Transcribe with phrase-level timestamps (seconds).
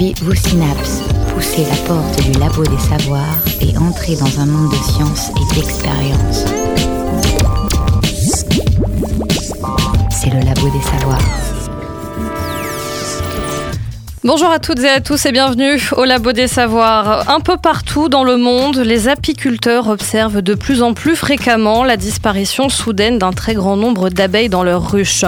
[0.00, 1.02] Activez vos synapses,
[1.34, 5.54] poussez la porte du labo des savoirs et entrez dans un monde de science et
[5.54, 6.46] d'expérience.
[10.10, 11.20] C'est le labo des savoirs.
[14.24, 17.28] Bonjour à toutes et à tous et bienvenue au Labo des Savoirs.
[17.30, 21.96] Un peu partout dans le monde, les apiculteurs observent de plus en plus fréquemment la
[21.96, 25.24] disparition soudaine d'un très grand nombre d'abeilles dans leurs ruches.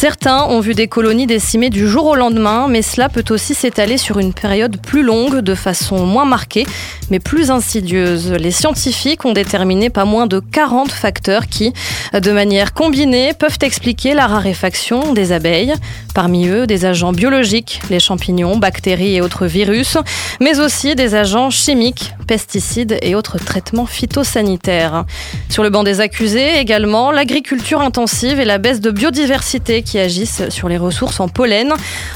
[0.00, 3.98] Certains ont vu des colonies décimées du jour au lendemain, mais cela peut aussi s'étaler
[3.98, 6.64] sur une période plus longue, de façon moins marquée,
[7.10, 8.32] mais plus insidieuse.
[8.32, 11.74] Les scientifiques ont déterminé pas moins de 40 facteurs qui,
[12.14, 15.74] de manière combinée, peuvent expliquer la raréfaction des abeilles.
[16.14, 19.98] Parmi eux, des agents biologiques, les champignons bactéries et autres virus,
[20.40, 25.04] mais aussi des agents chimiques, pesticides et autres traitements phytosanitaires.
[25.50, 30.48] Sur le banc des accusés, également, l'agriculture intensive et la baisse de biodiversité qui agissent
[30.50, 31.72] sur les ressources en pollen.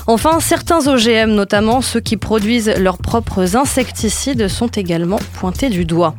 [0.07, 6.15] Enfin, certains OGM, notamment ceux qui produisent leurs propres insecticides, sont également pointés du doigt.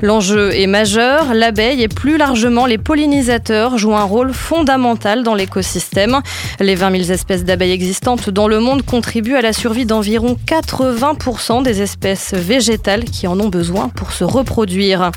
[0.00, 6.20] L'enjeu est majeur, l'abeille et plus largement les pollinisateurs jouent un rôle fondamental dans l'écosystème.
[6.60, 11.62] Les 20 000 espèces d'abeilles existantes dans le monde contribuent à la survie d'environ 80%
[11.62, 15.10] des espèces végétales qui en ont besoin pour se reproduire.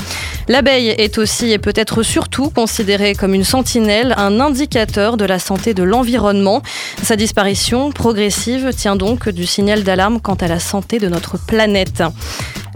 [0.48, 5.69] L'abeille est aussi et peut-être surtout considérée comme une sentinelle, un indicateur de la santé
[5.73, 6.62] de l'environnement.
[7.03, 12.03] Sa disparition progressive tient donc du signal d'alarme quant à la santé de notre planète.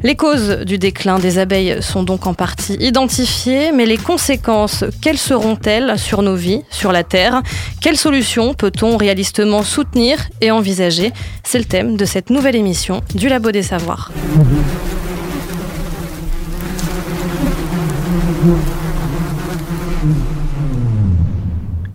[0.03, 5.17] Les causes du déclin des abeilles sont donc en partie identifiées, mais les conséquences, quelles
[5.17, 7.41] seront-elles sur nos vies, sur la Terre?
[7.79, 11.13] Quelles solutions peut-on réalistement soutenir et envisager?
[11.43, 14.11] C'est le thème de cette nouvelle émission du Labo des Savoirs.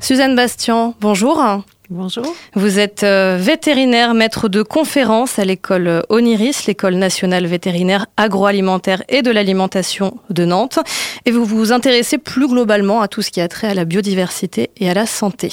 [0.08, 1.44] Suzanne Bastian, bonjour.
[1.90, 2.24] Bonjour.
[2.54, 9.20] Vous êtes euh, vétérinaire, maître de conférence à l'école Oniris, l'école nationale vétérinaire agroalimentaire et
[9.20, 10.78] de l'alimentation de Nantes.
[11.26, 14.70] Et vous vous intéressez plus globalement à tout ce qui a trait à la biodiversité
[14.78, 15.52] et à la santé.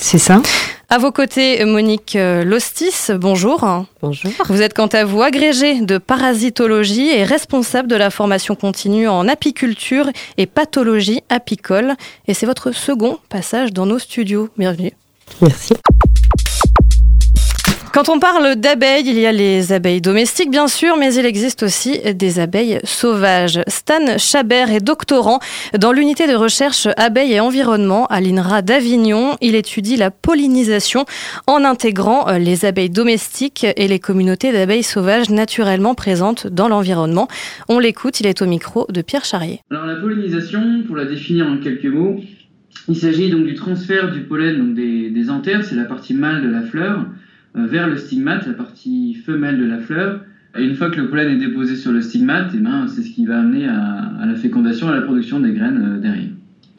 [0.00, 0.40] C'est ça.
[0.90, 3.62] À vos côtés, Monique euh, Lostis, bonjour.
[4.00, 4.30] Bonjour.
[4.48, 9.28] Vous êtes quant à vous agrégée de parasitologie et responsable de la formation continue en
[9.28, 11.94] apiculture et pathologie apicole.
[12.26, 14.48] Et c'est votre second passage dans nos studios.
[14.56, 14.92] Bienvenue.
[15.42, 15.74] Merci.
[17.92, 21.62] Quand on parle d'abeilles, il y a les abeilles domestiques bien sûr, mais il existe
[21.62, 23.60] aussi des abeilles sauvages.
[23.66, 25.38] Stan Chabert est doctorant
[25.78, 29.36] dans l'unité de recherche abeilles et environnement à l'INRA d'Avignon.
[29.40, 31.06] Il étudie la pollinisation
[31.46, 37.26] en intégrant euh, les abeilles domestiques et les communautés d'abeilles sauvages naturellement présentes dans l'environnement.
[37.68, 39.60] On l'écoute, il est au micro de Pierre Charrier.
[39.70, 42.20] Alors la pollinisation, pour la définir en quelques mots,
[42.88, 46.42] il s'agit donc du transfert du pollen donc des, des anthères, c'est la partie mâle
[46.42, 47.06] de la fleur,
[47.54, 50.20] vers le stigmate, la partie femelle de la fleur.
[50.56, 53.10] Et une fois que le pollen est déposé sur le stigmate, eh ben, c'est ce
[53.10, 56.30] qui va amener à, la fécondation à la production des graines euh, derrière.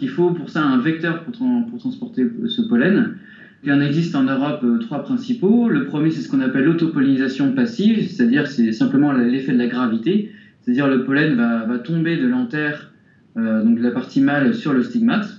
[0.02, 1.34] Il faut pour ça un vecteur pour,
[1.78, 3.16] transporter ce pollen.
[3.64, 5.70] Il en existe en Europe euh, trois principaux.
[5.70, 10.32] Le premier, c'est ce qu'on appelle l'autopollinisation passive, c'est-à-dire c'est simplement l'effet de la gravité,
[10.62, 12.92] c'est-à-dire le pollen va, tomber de l'antère,
[13.36, 15.39] donc de la partie mâle, sur le stigmate.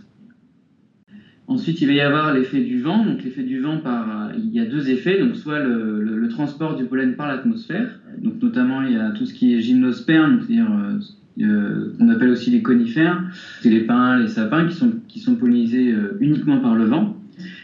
[1.51, 3.05] Ensuite, il va y avoir l'effet du vent.
[3.05, 5.19] Donc, l'effet du vent, par, il y a deux effets.
[5.19, 7.99] Donc, soit le, transport du pollen par l'atmosphère.
[8.23, 12.29] Donc, notamment, il y a tout ce qui est gymnosperme, c'est-à-dire euh, euh qu'on appelle
[12.31, 13.25] aussi les conifères.
[13.63, 17.17] C'est les pins, les sapins qui sont, qui sont pollinisés euh, uniquement par le vent.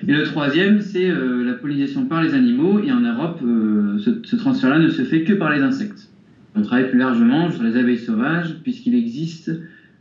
[0.09, 2.81] Et le troisième, c'est la pollinisation par les animaux.
[2.81, 6.11] Et en Europe, ce, ce transfert-là ne se fait que par les insectes.
[6.57, 9.53] On travaille plus largement sur les abeilles sauvages, puisqu'il existe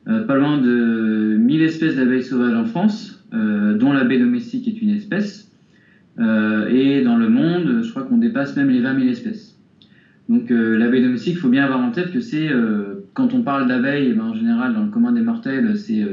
[0.06, 4.90] pas loin de 1000 espèces d'abeilles sauvages en France, euh, dont l'abeille domestique est une
[4.90, 5.50] espèce.
[6.20, 9.56] Euh, et dans le monde, je crois qu'on dépasse même les 20 000 espèces.
[10.30, 12.52] Donc euh, l'abeille domestique, il faut bien avoir en tête que c'est,
[13.14, 16.04] quand on parle d'abeille, eh ben, en général, dans le commun des mortels, c'est,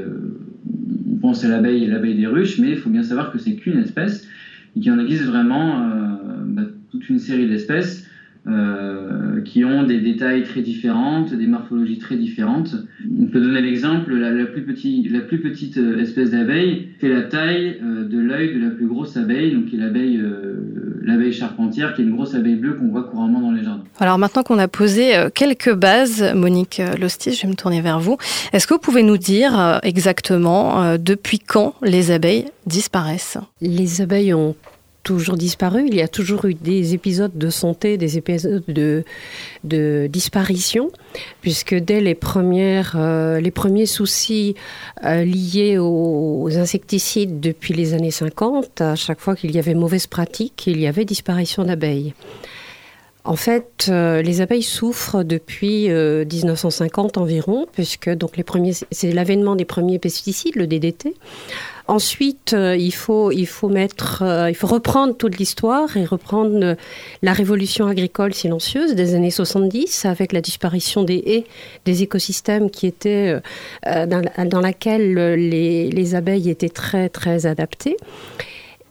[1.09, 3.53] on pense à l'abeille et l'abeille des ruches, mais il faut bien savoir que c'est
[3.53, 4.21] qu'une espèce,
[4.75, 5.81] et qu'il en existe vraiment
[6.45, 8.03] bah, toute une série d'espèces.
[8.45, 12.75] Euh, qui ont des détails très différents, des morphologies très différentes.
[13.17, 17.07] On peut donner l'exemple, la, la, plus petite, la plus petite euh, espèce d'abeille fait
[17.07, 20.21] la taille euh, de l'œil de la plus grosse abeille, donc qui est l'abeille
[21.03, 23.83] l'abeille charpentière, qui est une grosse abeille bleue qu'on voit couramment dans les jardins.
[24.01, 28.17] Alors maintenant qu'on a posé quelques bases, Monique Lostis, je vais me tourner vers vous.
[28.51, 33.37] Est-ce que vous pouvez nous dire exactement depuis quand les abeilles disparaissent?
[33.61, 34.55] Les abeilles ont
[35.03, 35.85] toujours disparu.
[35.87, 39.03] Il y a toujours eu des épisodes de santé, des épisodes de,
[39.63, 40.91] de disparition,
[41.41, 42.17] puisque dès les,
[42.95, 44.55] euh, premiers soucis
[45.03, 50.07] euh, liés aux, insecticides depuis les années 50, à chaque fois qu'il y avait mauvaise
[50.07, 52.13] pratique, il y avait disparition d'abeilles.
[53.25, 59.55] en fait, euh, les abeilles souffrent depuis 1950 environ, puisque donc les premiers, c'est l'avènement
[59.55, 61.13] des premiers pesticides, le DDT.
[61.87, 66.75] Ensuite, euh, euh, il faut reprendre toute l'histoire et reprendre euh,
[67.21, 71.43] la révolution agricole silencieuse des années 70 avec la disparition des haies,
[71.83, 73.37] des écosystèmes qui étaient
[73.85, 77.97] dans, dans laquelle les, les, abeilles étaient très très adaptées.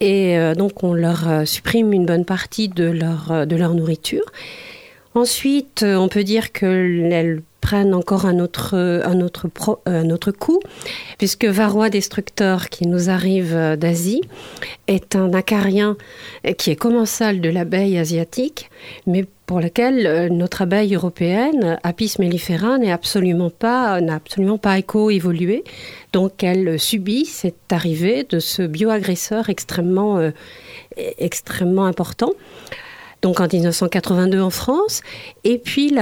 [0.00, 4.25] Et donc on leur supprime une bonne partie de leur, de leur nourriture.
[5.15, 9.49] Ensuite, on peut dire qu'elles prennent encore un autre, un autre,
[9.87, 10.61] un autre coup,
[11.17, 14.20] puisque Varroa destructeur, qui nous arrive d'Asie,
[14.88, 15.97] est un acarien
[16.59, 18.69] qui est commensal de l'abeille asiatique,
[19.06, 24.79] mais pour lequel euh, notre abeille européenne, Apis mellifera, n'est absolument pas, n'a absolument pas
[24.79, 25.62] éco-évolué.
[26.15, 30.31] Donc elle subit cette arrivée de ce bioagresseur extrêmement, euh,
[30.97, 32.31] extrêmement important
[33.23, 35.01] donc en 1982 en France.
[35.45, 35.95] Et puis,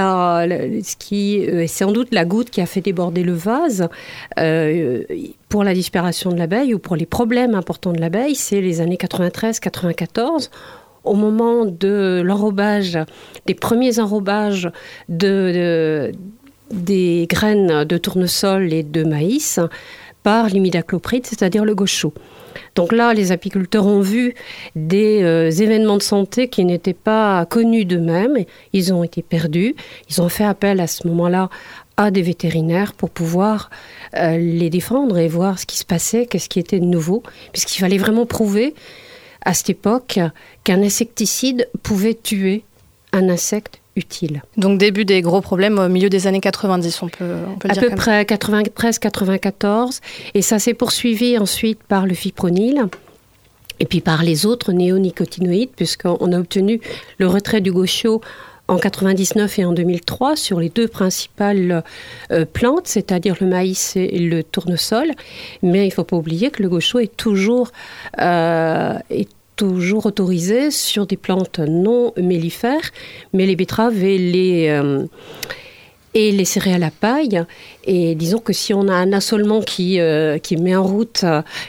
[0.98, 3.88] qui euh, sans doute la goutte qui a fait déborder le vase
[4.38, 5.04] euh,
[5.48, 8.96] pour la disparition de l'abeille ou pour les problèmes importants de l'abeille, c'est les années
[8.96, 10.50] 93-94
[11.04, 12.98] au moment de l'enrobage,
[13.46, 14.70] des premiers enrobages
[15.08, 16.12] de,
[16.70, 19.60] des graines de tournesol et de maïs
[20.22, 22.12] par l'imidaclopride, c'est-à-dire le gaucho.
[22.74, 24.34] Donc là, les apiculteurs ont vu
[24.76, 28.36] des euh, événements de santé qui n'étaient pas connus d'eux-mêmes.
[28.72, 29.74] Ils ont été perdus.
[30.08, 31.50] Ils ont fait appel à ce moment-là
[31.96, 33.70] à des vétérinaires pour pouvoir
[34.16, 37.80] euh, les défendre et voir ce qui se passait, qu'est-ce qui était de nouveau, puisqu'il
[37.80, 38.74] fallait vraiment prouver
[39.44, 40.18] à cette époque
[40.64, 42.64] qu'un insecticide pouvait tuer
[43.12, 44.42] un insecte utile.
[44.56, 47.72] Donc début des gros problèmes au milieu des années 90, on peut, on peut à
[47.72, 47.84] dire.
[47.84, 50.00] À peu près 93-94.
[50.34, 52.86] Et ça s'est poursuivi ensuite par le fipronil.
[53.80, 56.80] Et puis par les autres néonicotinoïdes, puisqu'on a obtenu
[57.18, 58.20] le retrait du gaucho
[58.68, 61.82] en 99 et en 2003 sur les deux principales
[62.30, 65.10] euh, plantes, c'est-à-dire le maïs et le tournesol.
[65.62, 67.72] Mais il ne faut pas oublier que le gaucho est toujours,
[68.20, 69.28] euh, est
[69.60, 72.92] toujours autorisé sur des plantes non mellifères,
[73.34, 75.04] mais les betteraves et les, euh,
[76.14, 77.44] et les céréales à paille.
[77.84, 81.26] Et disons que si on a un assolement qui, euh, qui met en route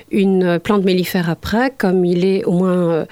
[0.09, 3.05] une plante mellifère après, comme il est au moins euh,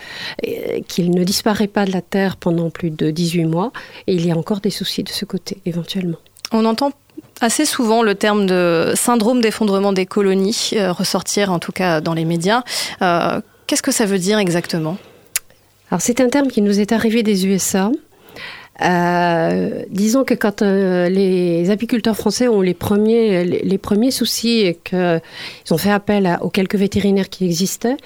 [0.88, 3.74] qu'il ne disparaît pas de la terre pendant plus de 18 mois,
[4.08, 6.20] il y a encore des soucis de ce côté, éventuellement.
[6.54, 6.94] On entend
[7.42, 12.24] assez souvent le terme de syndrome d'effondrement des colonies ressortir, en tout cas dans les
[12.24, 12.64] médias.
[13.70, 14.98] Qu'est-ce que ça veut dire exactement?
[15.92, 17.92] Alors c'est un terme qui nous est arrivé des USA.
[18.82, 24.74] Euh, disons que quand euh, les apiculteurs français ont les premiers, les, premiers soucis et
[24.74, 25.22] qu'ils
[25.70, 27.98] ont fait appel aux quelques vétérinaires qui existaient,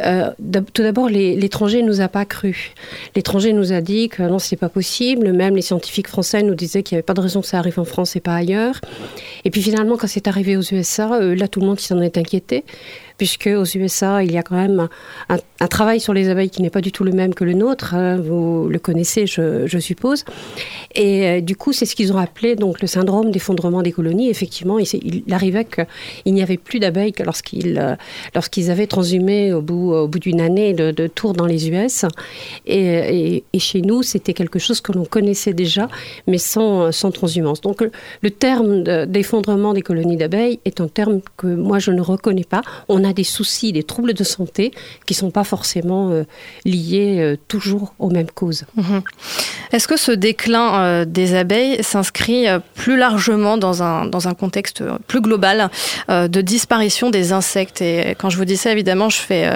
[0.00, 0.30] euh,
[0.72, 2.72] tout d'abord, l'étranger nous a pas cru.
[3.14, 5.34] L'étranger nous a dit que non, c'est pas possible.
[5.34, 7.78] Même les scientifiques français nous disaient qu'il n'y avait pas de raison que ça arrive
[7.78, 8.80] en France et pas ailleurs.
[9.44, 12.64] Et puis finalement, quand c'est arrivé aux USA, là, tout le monde s'en est inquiété
[13.16, 14.88] puisque aux USA, il y a quand même
[15.28, 15.38] un,
[15.68, 17.94] travail sur les abeilles qui n'est pas du tout le même que le nôtre.
[17.94, 18.16] Hein.
[18.16, 20.24] vous le connaissez, je, suppose.
[20.94, 24.28] Et euh, du coup, c'est ce qu'ils ont appelé donc le syndrome d'effondrement des colonies.
[24.28, 27.96] Effectivement, il, arrivait qu'il n'y avait plus d'abeilles que lorsqu'ils euh,
[28.34, 32.04] lorsqu'ils avaient transhumé au bout, au bout d'une année de, de, tour dans les US.
[32.66, 35.88] Et, chez nous, c'était quelque chose que l'on connaissait déjà,
[36.26, 37.62] mais sans, sans transhumance.
[37.62, 37.82] Donc,
[38.20, 42.62] le, terme d'effondrement des colonies d'abeilles est un terme que moi, je ne reconnais pas.
[43.04, 44.72] A des soucis, des troubles de santé
[45.06, 46.24] qui ne sont pas forcément euh,
[46.64, 48.64] liés euh, toujours aux mêmes causes.
[48.76, 49.02] Mhm.
[49.72, 54.82] Est-ce que ce déclin euh, des abeilles s'inscrit plus largement dans un, dans un contexte
[55.06, 55.70] plus global
[56.08, 57.82] de disparition des insectes?
[57.82, 59.50] Et quand je vous dis ça, évidemment, je fais,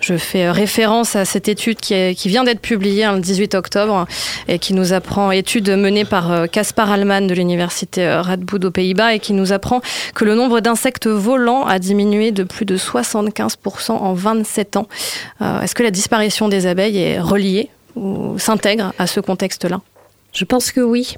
[0.00, 4.06] je fais référence à cette étude qui, qui vient d'être publiée hein, le 18 octobre
[4.48, 9.18] et qui nous apprend, étude menée par Caspar Alman de l'université Radboud aux Pays-Bas et
[9.18, 9.80] qui nous apprend
[10.14, 14.88] que le nombre d'insectes volants a diminué de plus de 75% en 27 ans.
[15.40, 19.80] Euh, est-ce que la disparition des abeilles est reliée ou s'intègre à ce contexte-là?
[20.32, 21.14] Je pense que oui.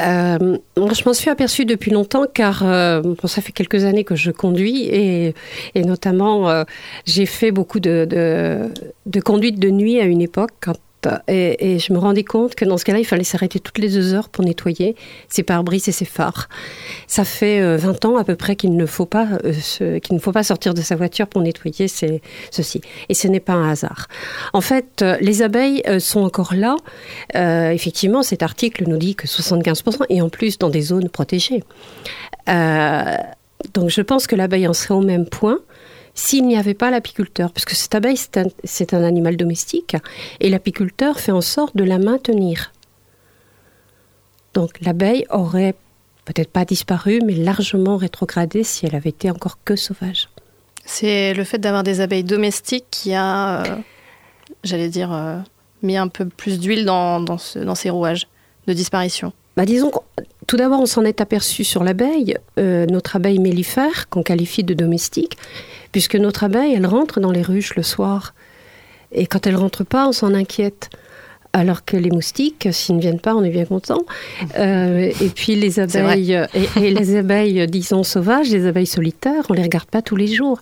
[0.00, 4.32] Euh, je m'en suis aperçue depuis longtemps car euh, ça fait quelques années que je
[4.32, 5.34] conduis et,
[5.76, 6.64] notamment
[7.04, 8.70] j'ai fait beaucoup de, de,
[9.06, 10.68] de, conduite de nuit à une époque
[11.28, 14.14] et, je me rendais compte que dans ce cas-là, il fallait s'arrêter toutes les deux
[14.14, 14.96] heures pour nettoyer
[15.28, 16.48] ses pare-brises et ses phares.
[17.06, 20.20] Ça fait 20 euh, ans à peu près qu'il ne faut pas euh, qu'il ne
[20.20, 22.80] faut pas sortir de sa voiture pour nettoyer ceci.
[23.08, 24.08] Et ce n'est pas un hasard.
[24.52, 26.76] En fait, euh, les abeilles sont encore là.
[27.72, 31.62] effectivement, cet article nous dit que 75% et en plus dans des zones protégées.
[32.46, 35.60] donc je pense que l'abeille en serait au même point
[36.14, 39.96] s'il n'y avait pas l'apiculteur, parce que cette abeille, c'est un, animal domestique,
[40.40, 42.72] et l'apiculteur fait en sorte de la maintenir
[44.54, 45.74] Donc l'abeille aurait
[46.24, 50.28] peut-être pas disparu, mais largement rétrogradé si elle avait été encore que sauvage.
[50.86, 53.76] C'est le fait d'avoir des abeilles domestiques qui a, euh,
[54.62, 55.38] j'allais dire, euh,
[55.82, 58.28] mis un peu plus d'huile dans, dans, ces rouages
[58.66, 59.32] de disparition.
[59.56, 59.90] Bah disons
[60.46, 64.74] tout d'abord, on s'en est aperçu sur l'abeille, euh, notre abeille mellifère, qu'on qualifie de
[64.74, 65.36] domestique,
[65.92, 68.34] puisque notre abeille, elle rentre dans les ruches le soir.
[69.12, 70.90] Et quand elle rentre pas, on s'en inquiète
[71.52, 74.00] alors que les moustiques, s'ils ne viennent pas, on est bien content.
[74.58, 76.36] Euh, et puis les abeilles,
[76.76, 80.58] et, les abeilles, disons sauvages, les abeilles solitaires, on les regarde pas tous les jours.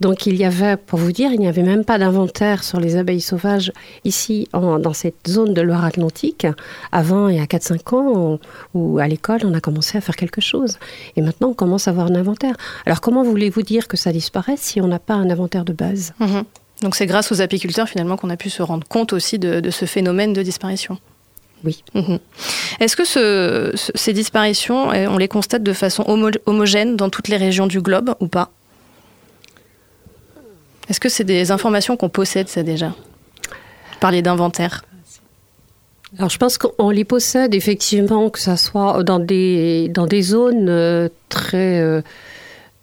[0.00, 2.96] Donc il y avait, pour vous dire, il n'y avait même pas d'inventaire sur les
[2.96, 3.72] abeilles sauvages
[4.04, 6.46] ici, dans cette zone de Loire-Atlantique.
[6.90, 8.38] Avant, il y a 4-5 ans,
[8.74, 10.78] où à l'école, on a commencé à faire quelque chose.
[11.16, 12.56] Et maintenant, on commence à avoir un inventaire.
[12.86, 16.14] Alors comment voulez-vous dire que ça disparaît si on n'a pas un inventaire de base?
[16.20, 16.44] Mhm.
[16.82, 19.84] Donc c'est grâce aux apiculteurs finalement qu'on a pu se rendre compte aussi de, ce
[19.84, 20.98] phénomène de disparition.
[21.64, 21.84] Oui.
[21.94, 22.18] Mhm.
[22.80, 26.04] Est-ce que ces disparitions, eh, on les constate de façon
[26.46, 28.50] homogène dans toutes les régions du globe ou pas?
[30.92, 32.94] Est-ce que c'est des informations qu'on possède ça déjà
[33.98, 34.84] Parler d'inventaire
[36.18, 40.68] alors je pense qu'on les possède effectivement, que ce soit dans des, dans des zones
[40.68, 42.02] euh, très, euh,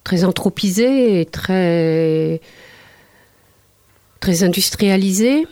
[0.03, 2.41] très anthropisées et très
[4.19, 5.45] très industrialisé.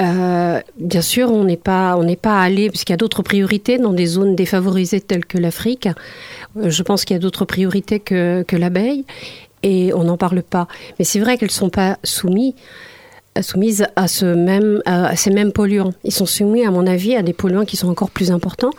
[0.00, 3.78] Euh, bien sûr, on n'est pas, on n'est pas allé, puisqu'il y a d'autres priorités
[3.78, 5.88] dans des zones défavorisées telles que l'Afrique.
[6.60, 9.04] Je pense qu'il y a d'autres priorités que, que l'abeille,
[9.62, 10.68] et on n'en parle pas.
[10.98, 12.54] Mais c'est vrai qu'elles ne sont pas soumises
[13.42, 15.94] soumises à, ce même, à ces mêmes polluants.
[16.02, 18.72] Ils sont soumis, à mon avis, à des polluants qui sont encore plus importants,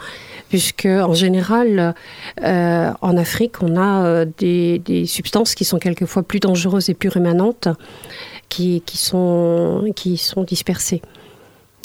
[0.50, 1.96] puisque en général,
[2.44, 7.10] euh, en Afrique, on a des, des, substances qui sont quelquefois plus dangereuses et plus
[7.10, 7.70] rémanentes
[8.52, 11.02] qui, sont, qui sont dispersés.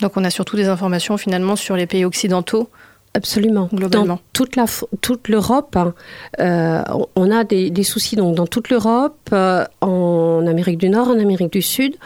[0.01, 2.69] Donc on a surtout des informations finalement sur les pays occidentaux
[3.17, 3.71] Absolument.
[3.73, 4.07] Globalement.
[4.07, 4.67] Dans toute, la,
[5.01, 5.95] toute l'Europe, hein,
[6.39, 6.83] euh,
[7.17, 11.51] on a des, soucis donc, dans toute l'Europe, euh, en Amérique du Nord, en Amérique
[11.51, 11.97] du Sud,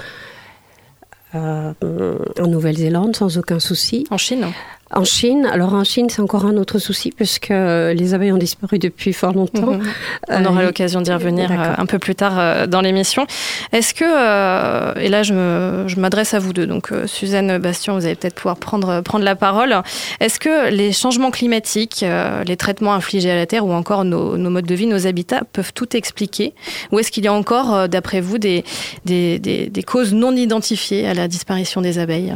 [1.35, 4.07] euh, en Nouvelle-Zélande, sans aucun souci.
[4.11, 4.47] En Chine
[4.93, 8.79] en Chine, alors en Chine, c'est encore un autre souci puisque les abeilles ont disparu
[8.79, 9.73] depuis fort longtemps.
[9.73, 9.83] Mhm.
[10.29, 13.27] On aura l'occasion d'y revenir euh, un peu plus tard euh, dans l'émission.
[13.73, 18.17] Est-ce que, euh, et là je m'adresse à vous deux, donc Suzanne Bastion, vous allez
[18.17, 19.77] peut-être pouvoir prendre, prendre la parole.
[20.19, 22.05] Est-ce que les changements climatiques,
[22.47, 25.73] les traitements infligés à la Terre ou encore nos, modes de vie, nos habitats peuvent
[25.73, 26.55] tout expliquer?
[26.91, 28.65] Ou est-ce qu'il y a encore, d'après vous, des,
[29.05, 32.35] des, des causes non identifiées à la disparition des abeilles?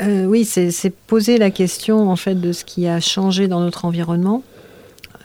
[0.00, 3.84] Euh, oui, c'est poser la question en fait de ce qui a changé dans notre
[3.84, 4.42] environnement.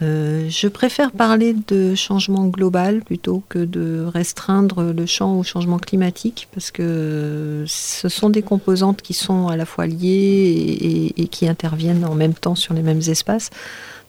[0.03, 5.79] Euh, je préfère parler de changement global plutôt que de restreindre le champ au changement
[5.79, 11.47] climatique parce que ce sont des composantes qui sont à la fois liées et, qui
[11.47, 13.50] interviennent en même temps sur les mêmes espaces.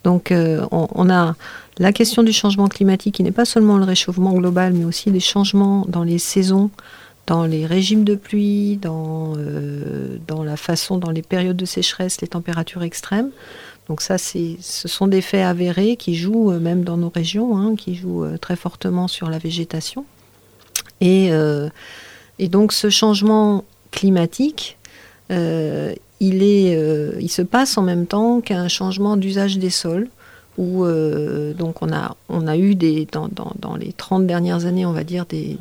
[0.05, 1.35] Donc euh, on, a
[1.79, 5.21] la question du changement climatique qui n'est pas seulement le réchauffement global mais aussi des
[5.21, 6.71] changements dans les saisons
[7.29, 12.23] dans les régimes de pluie, dans, euh, dans la façon, dans les périodes de sécheresse,
[12.23, 13.31] les températures extrêmes.
[13.87, 17.77] Donc ça, ce sont des faits avérés qui jouent euh, même dans nos régions, hein,
[17.77, 20.07] qui jouent euh, très fortement sur la végétation.
[21.03, 21.31] Et,
[22.49, 24.79] donc ce changement climatique,
[25.31, 30.09] il se passe en même temps qu'un changement d'usage des sols
[30.59, 34.85] où euh, donc on a, on a eu des, dans, dans, les 30 dernières années,
[34.85, 35.57] on va dire, des,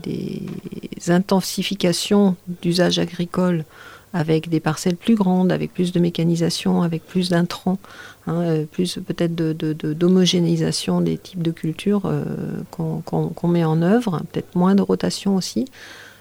[1.08, 3.64] intensifications d'usage agricole
[4.12, 7.78] avec des parcelles plus grandes, avec plus de mécanisation, avec plus d'intrants,
[8.26, 12.24] hein, euh, plus peut-être d'homogénéisation de, de, des types de cultures euh,
[12.72, 15.66] qu'on met en œuvre, peut-être moins de rotation aussi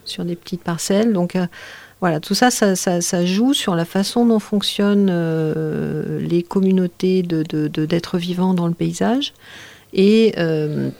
[0.05, 1.13] sur des petites parcelles.
[2.01, 8.53] Voilà, tout ça ça, joue sur la façon dont fonctionnent euh, les communautés d'êtres vivants
[8.53, 9.33] dans le paysage.
[9.95, 10.91] Et, euh,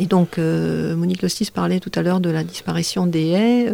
[0.00, 3.72] donc, euh, Monique Lostis parlait tout à l'heure de la disparition des haies.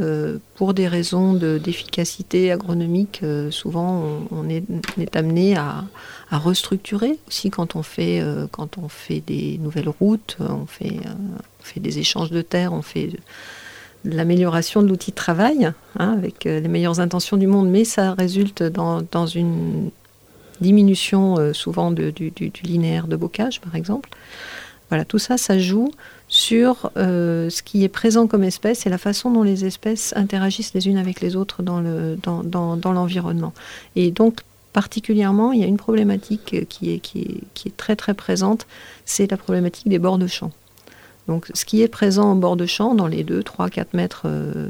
[0.55, 5.85] pour des raisons d'efficacité agronomique, souvent on, est, amené à,
[6.31, 11.65] à, restructurer aussi quand on, fait, quand on fait des nouvelles routes, on fait, on
[11.65, 13.11] fait des échanges de terres, on fait
[14.05, 18.13] l'amélioration de l'outil de travail, hein, avec euh, les meilleures intentions du monde, mais ça
[18.15, 19.91] résulte dans, une
[20.61, 22.33] diminution euh, souvent du,
[22.63, 24.11] linéaire de bocage, par exemple.
[24.91, 25.91] Voilà, tout ça, ça joue
[26.29, 30.75] sur euh, ce qui est présent comme espèce et la façon dont les espèces interagissent
[30.75, 31.81] les unes avec les autres dans,
[32.85, 33.53] l'environnement.
[33.97, 34.41] et donc,
[34.73, 38.67] particulièrement, il y a une problématique qui est, très très présente,
[39.05, 40.51] c'est la problématique des bords de champs.
[41.27, 44.23] Donc ce qui est présent en bord de champ, dans les 2, 3, 4 mètres
[44.27, 44.69] euh,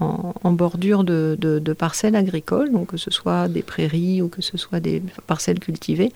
[0.00, 4.80] en, bordure de, parcelles agricoles, donc que ce soit des prairies ou que ce soit
[4.80, 6.10] des parcelles cultivées,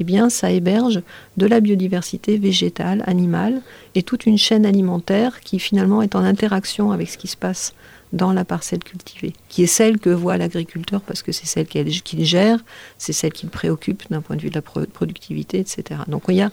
[0.00, 1.02] eh bien ça héberge
[1.36, 3.62] de la biodiversité végétale, animale
[3.94, 7.74] et toute une chaîne alimentaire qui finalement est en interaction avec ce qui se passe
[8.12, 12.24] dans la parcelle cultivée, qui est celle que voit l'agriculteur parce que c'est celle qu'il
[12.24, 12.58] gère,
[12.98, 16.00] c'est celle qui le préoccupe d'un point de vue de la productivité, etc.
[16.08, 16.50] Donc il y a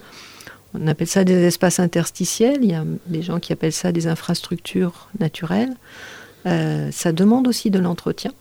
[0.74, 4.08] on appelle ça des espaces interstitiels, il y a des gens qui appellent ça des
[4.08, 5.74] infrastructures naturelles.
[6.46, 8.32] Euh, ça demande aussi de l'entretien,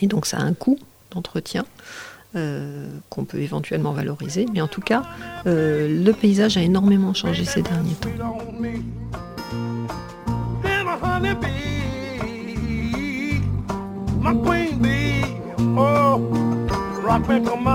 [0.00, 0.78] et donc ça a un coût
[1.10, 1.64] d'entretien
[2.36, 5.02] euh, qu'on peut éventuellement valoriser, mais en tout cas,
[5.46, 8.08] euh, le paysage a énormément changé ces derniers temps.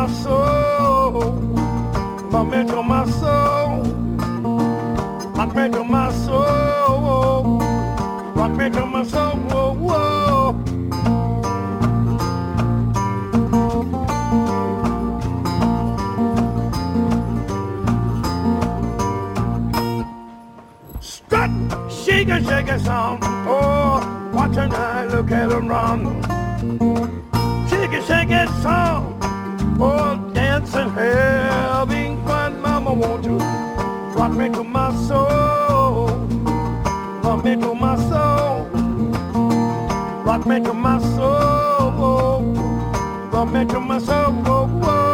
[0.08, 1.65] soul,
[2.36, 3.84] my mental, my soul,
[5.36, 6.12] my mental, my
[9.04, 10.64] soul, whoa, whoa.
[21.00, 21.52] Strut,
[21.90, 26.22] shake and shake a song, oh, watch and I look at her run.
[27.70, 29.18] Shake and shake it song,
[29.80, 33.38] oh, dancing, having want to
[34.18, 36.08] rock me to my soul,
[37.24, 38.66] rock me to my soul,
[40.24, 42.42] rock me to my soul,
[43.34, 44.32] rock me to my soul.
[44.32, 45.05] Whoa, whoa.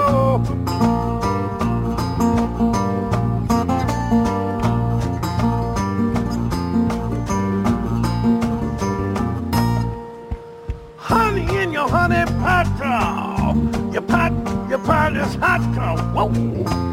[15.15, 16.13] Your pot is hot.
[16.13, 16.91] Whoa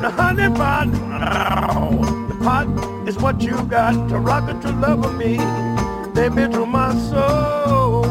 [0.00, 0.90] the honey pot.
[2.28, 5.36] The pot is what you got to rock it to love of me.
[6.14, 8.04] Baby, to my soul.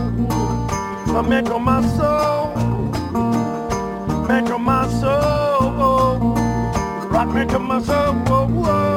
[1.17, 2.53] Into my soul.
[4.29, 6.35] Into my soul.
[7.09, 8.13] Rock me to my soul.
[8.13, 8.96] Whoa, whoa.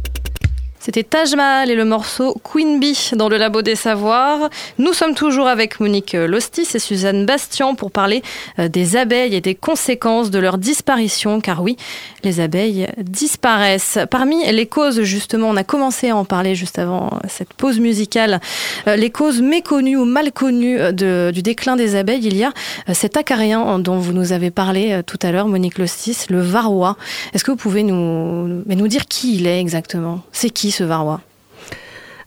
[0.83, 4.49] C'était Taj Mahal et le morceau Queen Bee dans le Labo des Savoirs.
[4.79, 8.23] Nous sommes toujours avec Monique Lostis et Suzanne Bastian pour parler
[8.57, 11.77] euh, des abeilles et des conséquences de leur disparition, car oui,
[12.23, 13.99] les abeilles disparaissent.
[14.09, 18.41] Parmi les causes, justement, on a commencé à en parler juste avant cette pause musicale,
[18.87, 22.53] euh, les causes méconnues ou mal connues du déclin des abeilles, il y a
[22.89, 26.97] euh, cet acarien dont vous nous avez parlé tout à l'heure, Monique Lostis, le varroa.
[27.33, 30.21] Est-ce que vous pouvez nous, nous dire qui il est exactement?
[30.31, 31.21] C'est qui ce varroa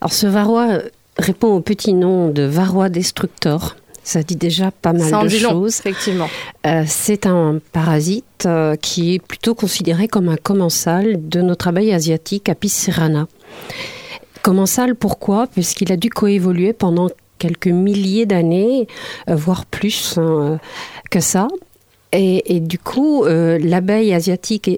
[0.01, 0.79] Alors ce varroa
[1.19, 3.77] répond au petit nom de varroa destructor.
[4.03, 5.79] Ça dit déjà pas mal de choses.
[5.81, 6.29] effectivement.
[6.67, 11.93] Euh, c'est un parasite euh, qui est plutôt considéré comme un commensal de notre abeille
[11.93, 13.27] asiatique Apis cerana.
[14.43, 15.47] Commensal, pourquoi?
[15.47, 18.89] Puisqu'il a dû coévoluer pendant quelques milliers d'années,
[19.31, 20.61] euh, voire plus hein,
[21.11, 21.49] que ça.
[22.17, 24.71] Et, du coup, euh, l'abeille asiatique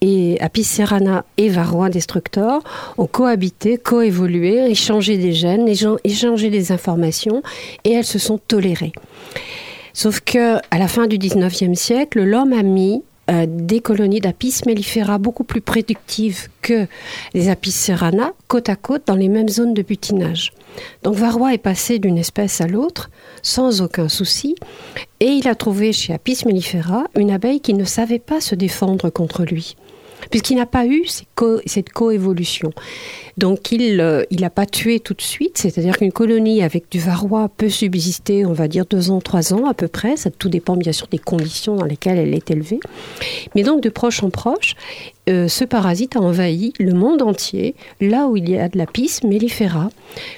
[0.00, 2.62] et, Apicerana et Varroa destructor
[2.98, 5.68] ont cohabité, coévolué, échangé des gènes,
[6.04, 7.42] échangé des informations,
[7.82, 8.92] et elles se sont tolérées.
[9.92, 14.60] Sauf que à la fin du 19e siècle, l'homme a mis euh, des colonies d'Apis
[14.66, 16.86] mellifera beaucoup plus productives que
[17.32, 20.52] les Apis serrana, côte à côte, dans les mêmes zones de butinage.
[21.02, 23.10] Donc Varroa est passé d'une espèce à l'autre
[23.42, 24.56] sans aucun souci,
[25.20, 29.10] et il a trouvé chez Apis mellifera une abeille qui ne savait pas se défendre
[29.10, 29.76] contre lui
[30.30, 31.04] puisqu'il n'a pas eu
[31.66, 32.72] cette coévolution.
[33.36, 37.68] Donc il n'a pas tué tout de suite, c'est-à-dire qu'une colonie avec du varroa peut
[37.68, 40.16] subsister, on va dire, deux ans, trois ans à peu près.
[40.16, 42.80] Ça tout dépend bien sûr des conditions dans lesquelles elle est élevée.
[43.54, 44.76] Mais donc de proche en proche,
[45.28, 48.86] euh, ce parasite a envahi le monde entier, là où il y a de la
[48.86, 49.88] pisse mellifera,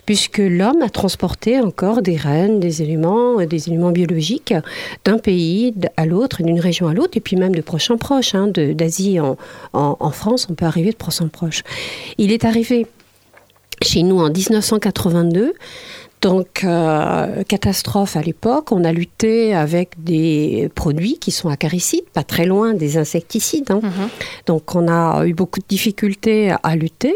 [0.05, 4.55] puisque l'homme a transporté encore des reines, des éléments, euh, des éléments biologiques
[5.05, 8.35] d'un pays à l'autre, d'une région à l'autre, et puis même de proche en proche,
[8.37, 9.37] hein, d'Asie en,
[9.73, 11.63] en, France, on peut arriver de proche en proche.
[12.17, 12.87] Il est arrivé
[13.83, 15.55] chez nous en 1982.
[16.23, 22.25] Donc, euh, catastrophe à l'époque, on a lutté avec des produits qui sont acaricides, pas
[22.25, 23.71] très loin des insecticides.
[23.71, 23.81] Hein.
[23.83, 24.09] Mhm.
[24.47, 27.15] Donc, on a eu beaucoup de difficultés à lutter.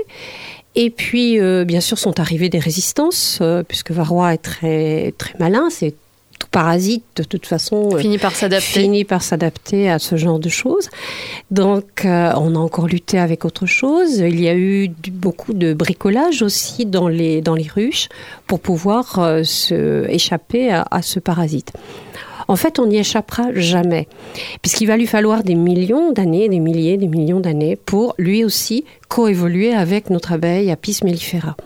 [0.74, 5.34] Et puis, euh, bien sûr, sont arrivées des résistances, euh, puisque Varroa est très, très
[5.38, 5.94] malin, c'est
[6.40, 8.80] tout parasite, de toute façon, euh, finit par s'adapter.
[8.80, 10.88] Finit par s'adapter à ce genre de choses.
[11.50, 14.16] Donc, euh, on a encore lutté avec autre chose.
[14.16, 18.08] Il y a eu beaucoup de bricolage aussi dans les, dans les ruches
[18.46, 21.72] pour pouvoir euh, se échapper à, ce parasite.
[22.48, 24.08] En fait, on n'y échappera jamais,
[24.62, 28.84] puisqu'il va lui falloir des millions d'années, des milliers, des millions d'années pour lui aussi
[29.10, 31.56] coévoluer avec notre abeille Apis mellifera.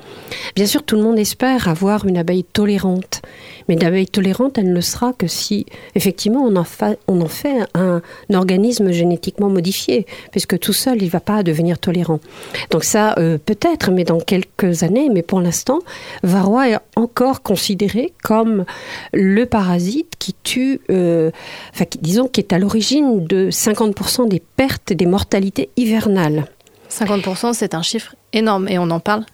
[0.57, 3.20] Bien sûr, tout le monde espère avoir une abeille tolérante
[3.68, 6.64] mais l'abeille tolérante, elle ne le sera que si, effectivement, on en,
[7.09, 8.02] on en fait un,
[8.33, 12.20] organisme génétiquement modifié, puisque tout seul, il ne va pas devenir tolérant.
[12.70, 15.80] Donc ça, euh, peut-être, mais dans quelques années, mais pour l'instant,
[16.22, 18.64] Varroa est encore considéré comme
[19.12, 21.30] le parasite qui tue, euh,
[21.72, 26.46] enfin, disons, qui est à l'origine de 50% des pertes des mortalités hivernales.
[26.94, 29.24] 50%, c'est un chiffre énorme et on en parle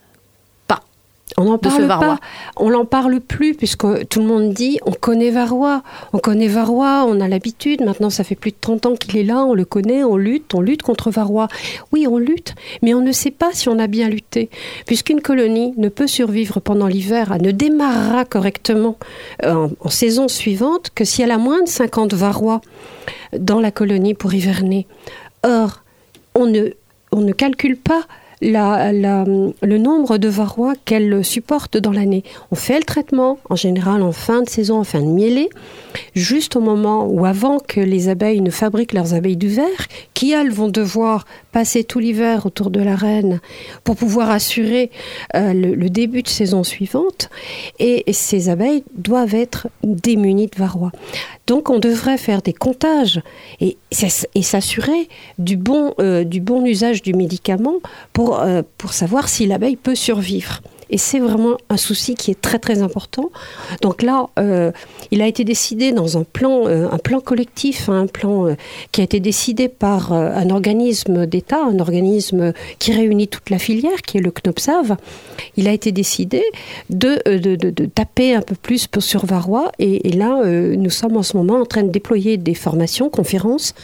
[1.36, 2.18] on n'en parle pas.
[2.56, 7.04] On n'en parle plus puisque tout le monde dit on connaît Varrois, on connaît Varrois,
[7.06, 7.82] on a l'habitude.
[7.82, 10.54] Maintenant, ça fait plus de 30 ans qu'il est là, on le connaît, on lutte,
[10.54, 11.48] on lutte contre Varrois.
[11.92, 14.50] Oui, on lutte, mais on ne sait pas si on a bien lutté,
[14.86, 18.98] puisqu'une colonie ne peut survivre pendant l'hiver, elle ne démarrera correctement
[19.44, 22.60] euh, en, saison suivante que si elle a moins de 50 Varrois
[23.36, 24.86] dans la colonie pour hiverner.
[25.42, 25.82] Or,
[26.34, 26.70] on ne,
[27.12, 28.02] on ne calcule pas
[28.42, 32.24] le nombre de varrois qu'elle supporte dans l'année.
[32.50, 35.50] On fait le traitement, en général en fin de saison, en fin de mielée,
[36.14, 40.32] juste au moment ou avant que les abeilles ne fabriquent leurs abeilles du verre, qui
[40.32, 43.40] elles vont devoir passer tout l'hiver autour de la reine
[43.84, 44.90] pour pouvoir assurer
[45.34, 47.28] euh, le, début de saison suivante.
[47.78, 50.92] Et, ces abeilles doivent être démunies de varrois.
[51.50, 53.20] Donc on devrait faire des comptages
[53.60, 55.08] et, s'assurer
[55.40, 57.80] du bon, euh, du bon usage du médicament
[58.12, 60.60] pour, euh, pour savoir si l'abeille peut survivre.
[60.90, 63.31] Et c'est vraiment un souci qui est très très important.
[63.81, 64.72] Donc là, euh,
[65.11, 68.55] il a été décidé dans un plan, euh, un plan collectif, hein, un plan euh,
[68.90, 74.03] qui a été décidé par un organisme d'État, un organisme qui réunit toute la filière,
[74.03, 74.96] qui est le CNOPSAV.
[75.57, 76.42] Il a été décidé
[76.90, 77.16] de,
[77.87, 79.70] taper un peu plus sur Varrois.
[79.79, 83.74] Et là, nous sommes en ce moment en train de déployer des formations, conférences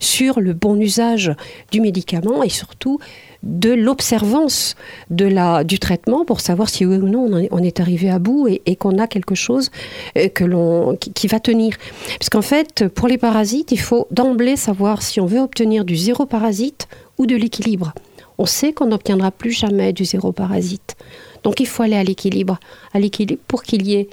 [0.00, 1.32] sur le bon usage
[1.70, 2.98] du médicament et surtout
[3.44, 4.74] de l'observance
[5.10, 8.48] de la, du traitement pour savoir si oui ou non on, est arrivé à bout
[8.48, 9.70] et, qu'on a quelque chose
[10.16, 11.76] euh, que l'on, qui, va tenir.
[12.18, 15.96] Parce qu'en fait, pour les parasites, il faut d'emblée savoir si on veut obtenir du
[15.96, 17.92] zéro parasite ou de l'équilibre.
[18.38, 20.96] On sait qu'on n'obtiendra plus jamais du zéro parasite.
[21.42, 22.58] Donc il faut aller à l'équilibre,
[22.94, 24.08] à l'équilibre pour qu'il y ait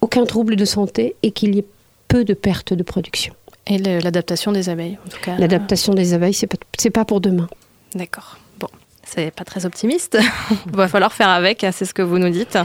[0.00, 1.66] aucun trouble de santé et qu'il y ait
[2.08, 3.34] peu de pertes de production.
[3.66, 5.36] Et l'adaptation des abeilles, en tout cas.
[5.38, 6.56] L'adaptation des abeilles, c'est pas,
[6.92, 7.48] pas pour demain.
[7.94, 8.38] D'accord.
[8.58, 8.68] Bon,
[9.04, 10.18] c'est pas très optimiste.
[10.66, 12.58] Il va falloir faire avec, c'est ce que vous nous dites.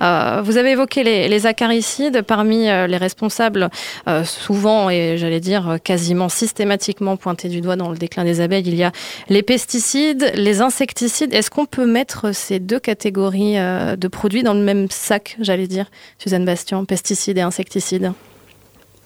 [0.00, 2.22] Euh, vous avez évoqué les, acaricides.
[2.22, 3.68] Parmi euh, les responsables,
[4.08, 8.64] euh, souvent et j'allais dire quasiment systématiquement pointés du doigt dans le déclin des abeilles,
[8.66, 8.92] il y a
[9.28, 11.34] les pesticides, les insecticides.
[11.34, 15.90] Est-ce qu'on peut mettre ces deux catégories de produits dans le même sac, j'allais dire,
[16.18, 18.12] Suzanne Bastien, pesticides et insecticides?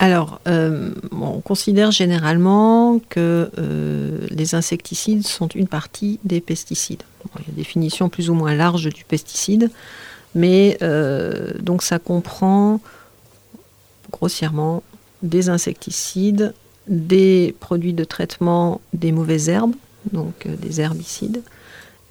[0.01, 7.03] Alors, euh, on considère généralement que euh, les insecticides sont une partie des pesticides.
[7.35, 9.71] il y a une définition plus ou moins large du pesticide,
[10.37, 12.81] mais euh, donc ça comprend
[14.13, 14.85] grossièrement
[15.23, 16.55] des insecticides,
[16.87, 19.75] des produits de traitement des mauvaises herbes,
[20.13, 21.43] donc des herbicides,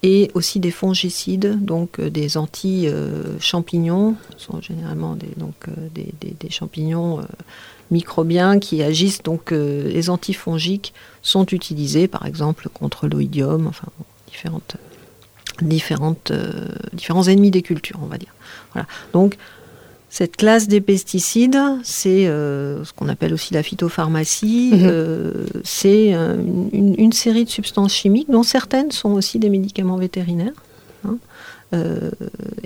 [0.04, 7.22] et aussi des fongicides, donc des anti-champignons, sont généralement des champignons
[7.92, 9.24] microbiens qui agissent.
[9.24, 13.88] Donc euh, les antifongiques sont utilisés par exemple contre l'oïdium, enfin
[14.28, 14.78] différentes,
[15.62, 18.34] différentes, euh, différents ennemis des cultures, on va dire.
[18.74, 18.88] Voilà.
[19.14, 19.38] Donc
[20.10, 24.72] cette classe des pesticides, c'est euh, ce qu'on appelle aussi la phytopharmacie.
[24.74, 25.34] Mhm.
[25.64, 30.54] c'est une, une série de substances chimiques dont certaines sont aussi des médicaments vétérinaires.
[31.06, 31.18] hein,
[31.74, 32.12] euh,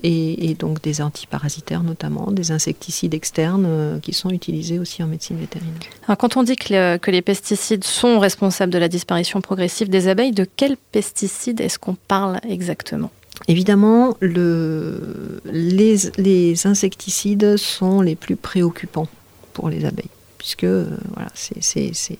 [0.03, 5.07] et, et donc des antiparasitaires notamment, des insecticides externes euh, qui sont utilisés aussi en
[5.07, 5.79] médecine vétérinaire.
[6.05, 9.89] Alors, quand on dit que, le- que les pesticides sont responsables de la disparition progressive
[9.89, 13.11] des abeilles, de quels pesticides est-ce qu'on parle exactement?
[13.47, 19.07] Évidemment, le, les, les insecticides sont les plus préoccupants
[19.53, 20.85] pour les abeilles, puisque euh,
[21.15, 21.31] voilà,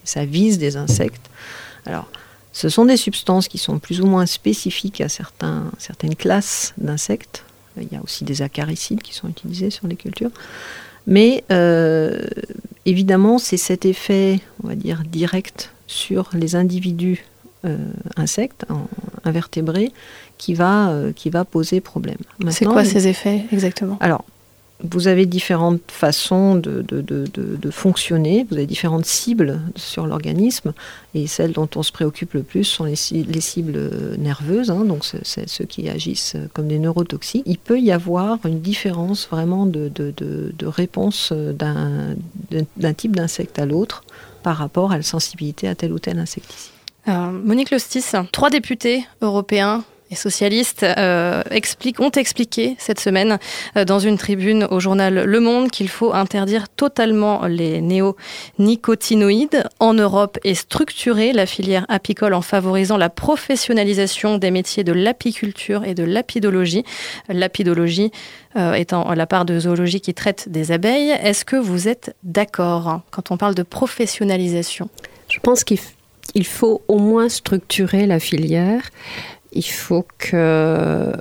[0.03, 1.29] ça vise des insectes.
[1.85, 2.07] Alors,
[2.53, 7.43] ce sont des substances qui sont plus ou moins spécifiques à certains, certaines classes d'insectes.
[7.77, 10.31] Il y a aussi des acaricides qui sont utilisés sur les cultures.
[11.07, 12.21] Mais euh,
[12.85, 17.25] évidemment, c'est cet effet, on va dire, direct sur les individus
[17.65, 17.77] euh,
[18.17, 18.87] insectes, en-
[19.23, 19.91] invertébrés,
[20.37, 22.17] qui va, euh, qui va poser problème.
[22.49, 23.97] C'est quoi ces effets exactement?
[24.01, 24.25] Alors,
[24.89, 30.73] vous avez différentes façons de, de- de- fonctionner, vous avez différentes cibles sur l'organisme,
[31.15, 34.83] et celles dont on se préoccupe le plus sont les, ci- les cibles nerveuses, hein,
[34.85, 37.43] donc ceux qui agissent comme des neurotoxiques.
[37.45, 39.91] Il peut y avoir une différence vraiment de,
[40.65, 44.03] réponse d'un type d'insecte à l'autre
[44.43, 46.71] par rapport à la sensibilité à tel ou tel insecticide.
[47.07, 51.41] Euh, Monique Lostis, trois députés européens et socialistes euh,
[51.99, 53.39] ont expliqué cette semaine
[53.77, 59.93] euh, dans une tribune au journal Le Monde qu'il faut interdire totalement les néonicotinoïdes en
[59.93, 65.95] Europe et structurer la filière apicole en favorisant la professionnalisation des métiers de l'apiculture et
[65.95, 66.83] de l'apidologie.
[67.29, 68.11] L'apidologie
[68.57, 71.11] euh, étant la part de zoologie qui traite des abeilles.
[71.23, 74.89] Est-ce que vous êtes d'accord quand on parle de professionnalisation?
[75.29, 75.79] Je pense qu'il
[76.45, 78.89] faut au moins structurer la filière.
[79.53, 81.11] Il faut que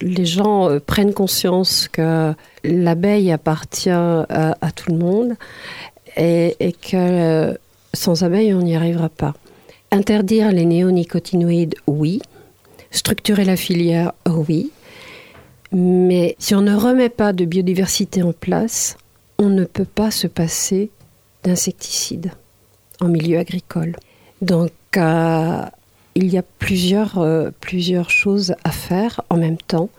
[0.00, 2.32] les gens euh, prennent conscience que
[2.64, 5.34] l'abeille appartient à, à tout le monde
[6.16, 7.54] et, que euh,
[7.94, 9.34] sans abeille, on n'y arrivera pas.
[9.90, 12.20] Interdire les néonicotinoïdes, oui.
[12.90, 14.70] Structurer la filière, oui.
[15.72, 18.96] Mais si on ne remet pas de biodiversité en place,
[19.38, 20.90] on ne peut pas se passer
[21.44, 22.32] d'insecticides
[23.00, 23.96] en milieu agricole.
[24.42, 25.62] Donc, euh,
[26.14, 29.90] il y a plusieurs, euh, plusieurs choses à faire en même temps.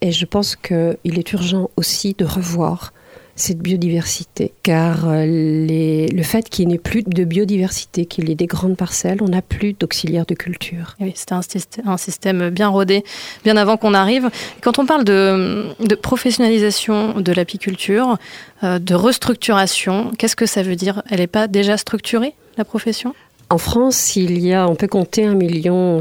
[0.00, 2.92] Et je pense qu'il est urgent aussi de revoir
[3.34, 4.52] cette biodiversité.
[4.64, 8.76] Car euh, le fait qu'il n'y ait plus de biodiversité, qu'il y ait des grandes
[8.76, 10.96] parcelles, on n'a plus d'auxiliaires de culture.
[11.00, 13.04] Oui, c'était un, syst- un système bien rodé,
[13.44, 14.28] bien avant qu'on arrive.
[14.60, 18.18] Quand on parle de, de professionnalisation de l'apiculture,
[18.64, 21.02] euh, de restructuration, qu'est-ce que ça veut dire?
[21.08, 23.14] Elle n'est pas déjà structurée, la profession?
[23.50, 26.00] En France, il y a, on peut compter 1,6 million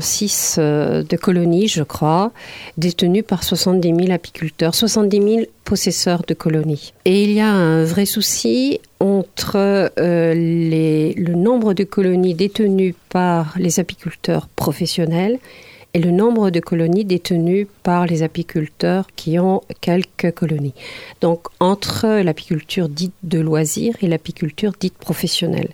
[0.57, 2.33] euh, de colonies, je crois,
[2.77, 6.93] détenues par 70 000 apiculteurs, 70 000 possesseurs de colonies.
[7.05, 13.53] Et il y a un vrai souci entre euh, le nombre de colonies détenues par
[13.57, 15.39] les apiculteurs professionnels
[15.93, 20.73] et le nombre de colonies détenues par les apiculteurs qui ont quelques colonies.
[21.21, 25.69] Donc entre l'apiculture dite de loisirs et l'apiculture dite professionnelle.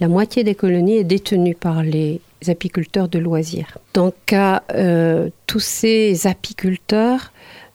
[0.00, 3.78] La moitié des colonies est détenue par les apiculteurs de loisirs.
[3.94, 7.32] Donc, euh, tous ces apiculteurs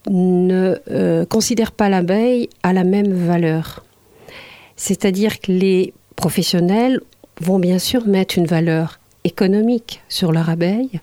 [0.09, 3.83] ne euh, considèrent pas l'abeille à la même valeur.
[4.75, 7.01] C'est-à-dire que les professionnels
[7.39, 10.99] vont bien sûr mettre une valeur économique sur leur abeille,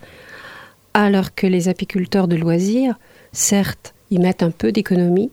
[0.95, 2.99] alors que les apiculteurs de loisirs,
[3.33, 5.31] certes, ils mettent un peu d'économie,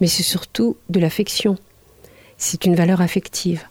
[0.00, 1.56] mais c'est surtout de l'affection.
[2.38, 3.64] C'est une valeur affective.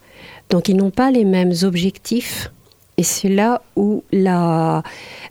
[0.49, 2.51] Donc ils n'ont pas les mêmes objectifs.
[2.97, 4.81] Et c'est là où la,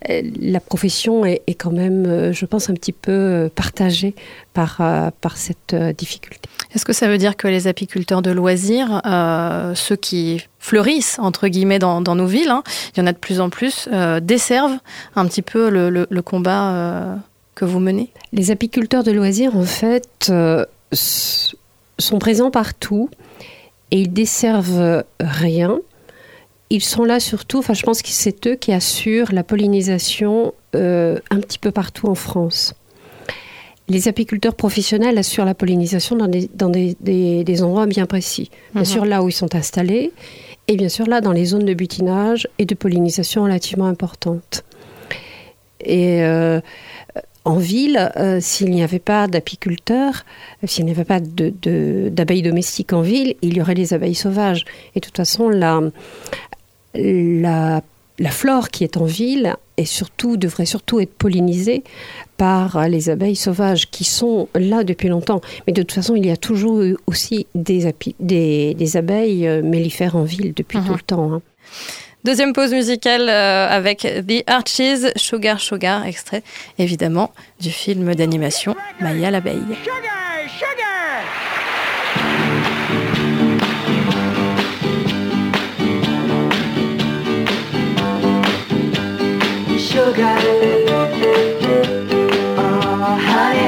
[0.07, 4.15] la profession est, est quand même, euh, je pense, un petit peu euh, partagée
[4.53, 6.47] par, euh, par cette difficulté.
[6.75, 11.49] Est-ce que ça veut dire que les apiculteurs de loisirs, euh, ceux qui fleurissent, entre
[11.49, 12.63] guillemets, dans, dans nos villes, hein,
[12.95, 14.77] il y en a de plus en plus, euh, desservent
[15.17, 17.17] un petit peu le, le- le combat euh,
[17.55, 18.11] que vous menez?
[18.35, 20.31] Les apiculteurs de loisirs, en fait,
[20.93, 23.09] sont présents partout
[23.91, 25.79] et ils desservent rien.
[26.71, 31.19] Ils sont là surtout, enfin je pense que c'est eux qui assurent la pollinisation euh,
[31.31, 32.75] un petit peu partout en France.
[33.89, 38.51] Les apiculteurs professionnels assurent la pollinisation dans des, dans des, des- des endroits bien précis.
[38.73, 38.87] Bien Mhm.
[38.87, 40.11] sûr là où ils sont installés
[40.69, 44.65] et bien sûr là dans les zones de butinage et de pollinisation relativement importantes.
[45.81, 46.61] Et euh,
[47.45, 50.25] en ville, euh, s'il n'y avait pas d'apiculteurs,
[50.63, 53.93] euh, s'il n'y avait pas de- de- d'abeilles domestiques en ville, il y aurait des
[53.93, 54.65] abeilles sauvages.
[54.95, 55.81] Et de toute façon, la,
[56.95, 57.83] la,
[58.19, 61.83] la flore qui est en ville est surtout, devrait surtout être pollinisée
[62.37, 65.41] par les abeilles sauvages qui sont là depuis longtemps.
[65.67, 69.47] Mais de toute façon, il y a toujours eu aussi des, api- des, des abeilles
[69.49, 70.87] euh, mellifères en ville depuis Mhm.
[70.87, 71.33] tout le temps.
[71.35, 71.43] hein.
[72.25, 76.43] Deuxième pause musicale euh, avec The Archies, Sugar Sugar, extrait
[76.79, 79.61] évidemment du film d'animation Maya l'abeille.
[79.85, 80.03] Sugar,
[80.49, 80.85] sugar.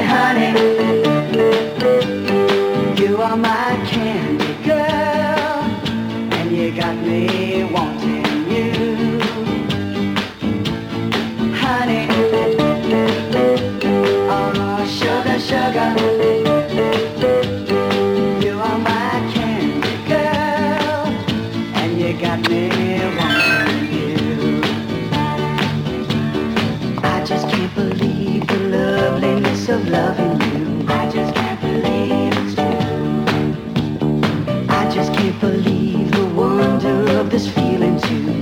[0.08, 0.75] honey,
[37.36, 38.35] this feeling's you.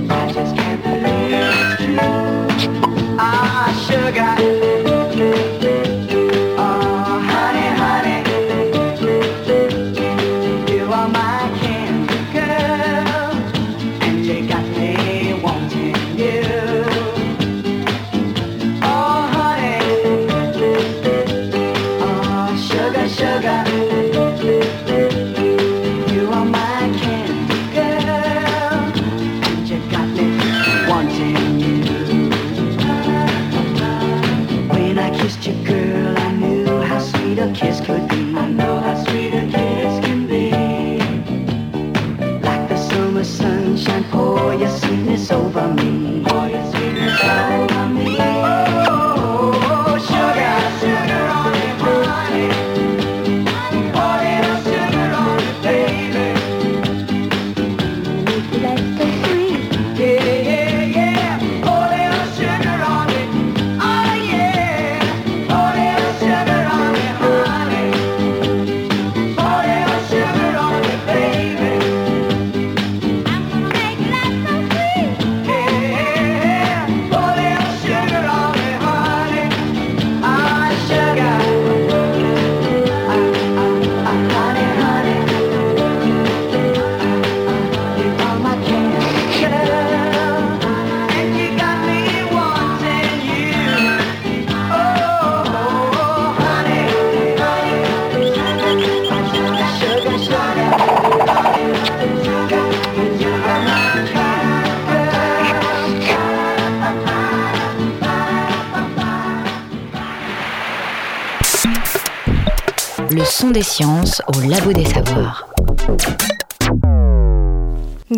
[113.15, 115.47] Le son des sciences au labo des savoirs.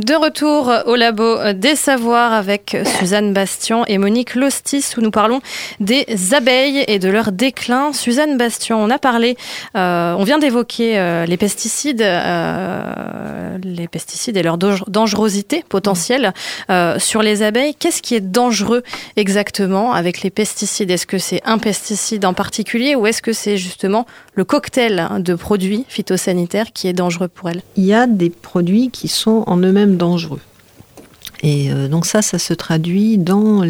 [0.08, 5.41] De retour au labo des savoirs avec Suzanne Bastian et Monique Lostis où nous parlons
[5.82, 7.91] des abeilles et de leur déclin.
[7.91, 9.36] Suzanne Bastian, on a parlé,
[9.76, 16.32] euh, on vient d'évoquer euh, les pesticides, euh, les pesticides et leur dange- dangerosité potentielle
[17.00, 17.76] sur les abeilles.
[17.76, 18.84] Qu'est-ce qui est dangereux
[19.17, 20.89] exactement avec les pesticides?
[20.89, 25.36] Est-ce que c'est un pesticide en particulier ou est-ce que c'est justement le cocktail de
[25.36, 27.62] produits phytosanitaires qui est dangereux pour elles?
[27.76, 30.40] Il y a des produits qui sont en eux-mêmes dangereux.
[31.44, 33.64] Et euh, donc ça, ça se traduit dans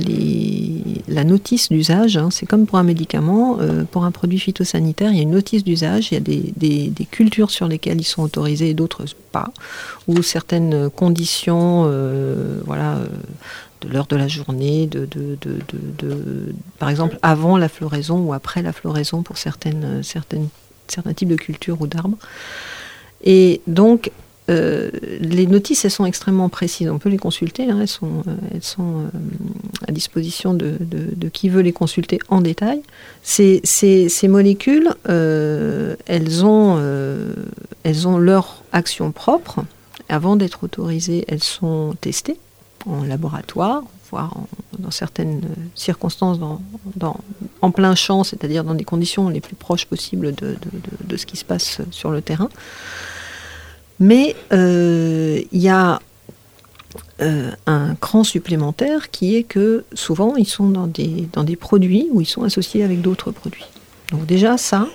[1.08, 2.18] la notice d'usage.
[2.18, 2.30] hein.
[2.32, 5.63] C'est comme pour un médicament, euh, pour un produit phytosanitaire, il y a une notice
[5.63, 9.52] d'usage, il y a des, cultures sur lesquelles ils sont autorisés et d'autres pas,
[10.08, 13.00] ou certaines conditions, euh, voilà,
[13.82, 14.90] de l'heure de la journée,
[16.80, 19.72] par exemple avant la floraison ou après la floraison pour certains
[21.16, 22.18] types de cultures ou d'arbres.
[23.24, 24.12] Et donc,
[24.50, 26.90] euh, les notices, sont extrêmement précises.
[26.90, 27.70] On peut les consulter.
[27.70, 29.08] hein, elles sont, euh, euh,
[29.88, 30.78] à disposition de,
[31.34, 32.82] qui veut les consulter en détail.
[33.24, 33.62] Ces,
[34.24, 36.82] molécules, elles, ont,
[37.84, 39.60] elles ont leur action propre.
[40.10, 42.39] Avant d'être autorisées, elles sont testées
[42.86, 44.34] en laboratoire, voire
[44.80, 45.41] dans certaines
[45.76, 46.39] circonstances
[47.62, 51.43] en plein champ, c'est-à-dire dans des conditions les plus proches possibles de ce qui se
[51.43, 52.48] passe sur le terrain.
[54.00, 56.00] Mais euh, il y a
[57.22, 62.08] euh, un cran supplémentaire qui est que souvent ils sont dans des, dans des produits
[62.12, 63.66] où ils sont associés avec d'autres produits.
[64.12, 64.88] Donc déjà ça,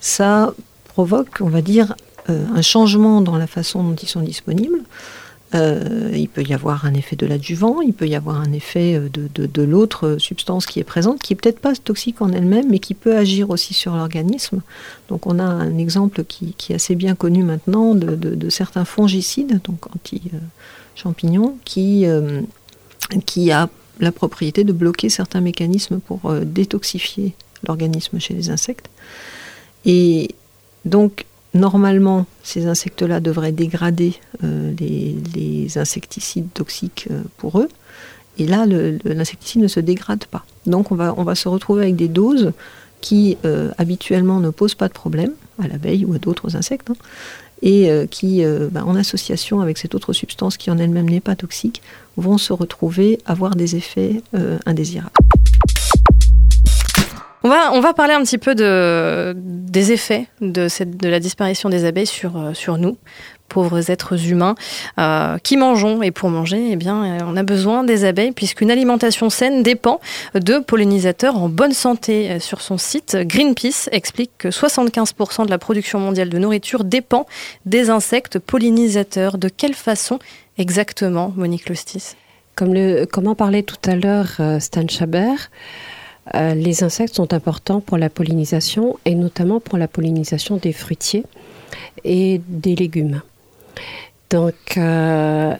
[0.00, 0.54] ça
[0.88, 1.94] provoque, on va dire,
[2.30, 4.80] euh, un changement dans la façon dont ils sont disponibles.
[5.56, 8.94] Euh, il peut y avoir un effet de l'adjuvant, il peut y avoir un effet
[8.94, 12.78] euh, de, l'autre substance qui est présente, qui est peut-être pas toxique en elle-même, mais
[12.78, 14.60] qui peut agir aussi sur l'organisme.
[15.08, 19.86] Donc on a un exemple qui, est assez bien connu maintenant de, certains fongicides, donc
[19.94, 22.42] anti-champignons, qui, euh,
[23.24, 23.68] qui a
[24.00, 27.34] la propriété de bloquer certains mécanismes pour euh, détoxifier
[27.66, 28.90] l'organisme chez les insectes.
[29.84, 30.34] Et
[30.84, 31.24] donc,
[31.56, 37.68] normalement, ces insectes-là devraient dégrader euh, les, insecticides toxiques euh, pour eux.
[38.38, 40.44] Et là, l'insecticide ne se dégrade pas.
[40.66, 42.52] Donc, on va, se retrouver avec des doses
[43.00, 45.32] qui, euh, habituellement, ne posent pas de problème
[45.62, 46.96] à l'abeille ou à d'autres insectes, hein,
[47.62, 51.80] et qui, bah, en association avec cette autre substance qui en elle-même n'est pas toxique,
[52.18, 54.20] vont se retrouver avoir des effets
[54.66, 55.10] indésirables.
[57.46, 60.66] On va, parler un petit peu de, des effets de,
[61.06, 62.96] la disparition des abeilles sur, euh, nous,
[63.48, 64.56] pauvres êtres humains,
[64.98, 66.02] euh, qui mangeons.
[66.02, 70.00] Et pour manger, eh bien, euh, on a besoin des abeilles, puisqu'une alimentation saine dépend
[70.34, 72.40] de pollinisateurs en bonne santé.
[72.40, 77.26] Sur son site, Greenpeace explique que 75% de la production mondiale de nourriture dépend
[77.64, 79.38] des insectes pollinisateurs.
[79.38, 80.18] De quelle façon
[80.58, 82.16] exactement, Monique Lostis?
[82.56, 85.50] Comme, parlait tout à l'heure Stan Chabert,
[86.34, 91.24] euh, les insectes sont importants pour la pollinisation et notamment pour la pollinisation des fruitiers
[92.04, 93.22] et des légumes.
[94.30, 95.54] Donc, euh,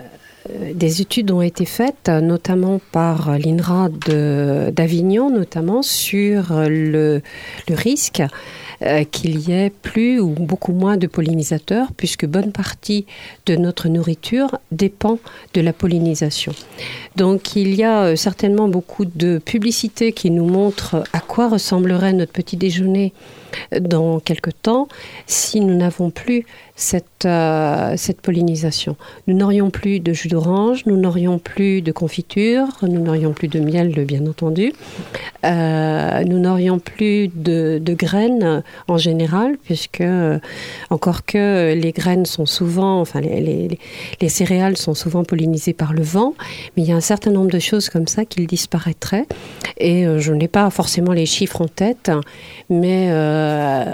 [0.74, 3.88] des études ont été faites, notamment par l'INRA
[4.70, 7.20] d'Avignon, notamment sur le
[7.68, 8.22] risque
[8.82, 13.06] euh, qu'il y ait plus ou beaucoup moins de pollinisateurs, puisque bonne partie
[13.46, 15.18] de notre nourriture dépend
[15.54, 16.52] de la pollinisation.
[17.16, 22.12] Donc il y a euh, certainement beaucoup de publicités qui nous montrent à quoi ressemblerait
[22.12, 23.12] notre petit déjeuner
[23.80, 24.88] dans quelque temps
[25.26, 26.44] si nous n'avons plus
[26.78, 28.96] cette, euh, cette pollinisation.
[29.26, 33.58] Nous n'aurions plus de jus d'orange, nous n'aurions plus de confiture, nous n'aurions plus de
[33.60, 34.72] miel, bien entendu,
[35.44, 40.38] Euh, nous n'aurions plus de, graines en général, puisque euh,
[40.90, 43.78] encore que les graines sont souvent, enfin les, les-
[44.20, 46.34] les céréales sont souvent pollinisées par le vent,
[46.76, 49.26] mais il y a un certain nombre de choses comme ça qui disparaîtraient.
[49.78, 52.10] Et je n'ai pas forcément les chiffres en tête,
[52.68, 53.08] mais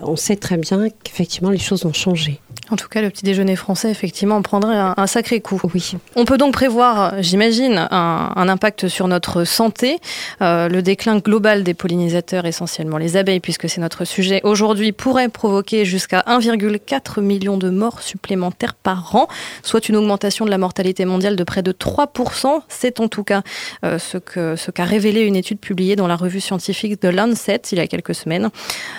[0.02, 2.40] on sait très bien qu'effectivement les choses ont changé.
[2.72, 5.60] En tout cas, le petit déjeuner français, effectivement, en prendrait un, un sacré coup.
[5.74, 5.92] Oui.
[6.16, 9.98] On peut donc prévoir, j'imagine, un, un impact sur notre santé,
[10.40, 15.28] euh, le déclin global des pollinisateurs, essentiellement les abeilles, puisque c'est notre sujet aujourd'hui, pourrait
[15.28, 19.28] provoquer jusqu'à 1,4 million de morts supplémentaires par an,
[19.62, 22.62] soit une augmentation de la mortalité mondiale de près de 3%.
[22.68, 23.42] C'est en tout cas
[23.84, 27.80] euh, ce qu'a révélé une étude publiée dans la revue scientifique The Lancet il y
[27.82, 28.48] a quelques semaines.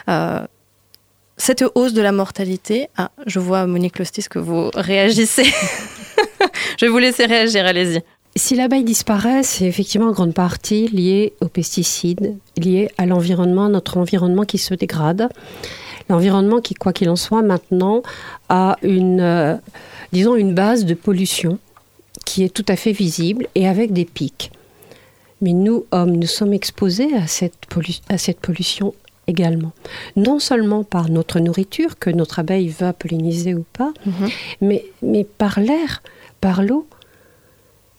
[0.09, 0.41] Euh,
[1.43, 5.43] cette hausse de la mortalité, ah, je vois Monique Lostis que vous réagissez.
[6.79, 8.01] je vais vous laisser réagir, allez-y.
[8.37, 13.97] Si l'abeille disparaît, c'est effectivement en grande partie lié aux pesticides, lié à l'environnement, notre
[13.97, 15.27] environnement qui se dégrade.
[16.07, 18.03] L'environnement qui, quoi qu'il en soit, maintenant
[18.47, 19.55] a une, euh,
[20.13, 21.59] disons, une base de pollution
[22.25, 24.49] qui est tout à fait visible et avec des pics.
[25.41, 28.93] Mais nous, hommes, nous sommes exposés à cette, pollu- à cette pollution
[29.27, 29.71] également.
[30.15, 33.93] Non seulement par notre nourriture, que notre abeille va polliniser ou pas,
[34.61, 36.03] mais, mais par l'air,
[36.41, 36.87] par l'eau.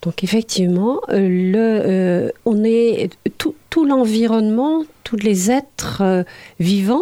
[0.03, 3.09] Donc effectivement, euh, le, euh, on est
[3.39, 6.23] tout, tout l'environnement, tous les êtres euh,
[6.61, 7.01] vivants,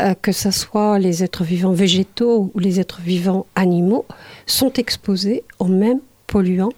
[0.00, 4.06] euh, que ce soit les êtres vivants végétaux ou les êtres vivants animaux,
[4.46, 6.72] sont exposés aux mêmes polluants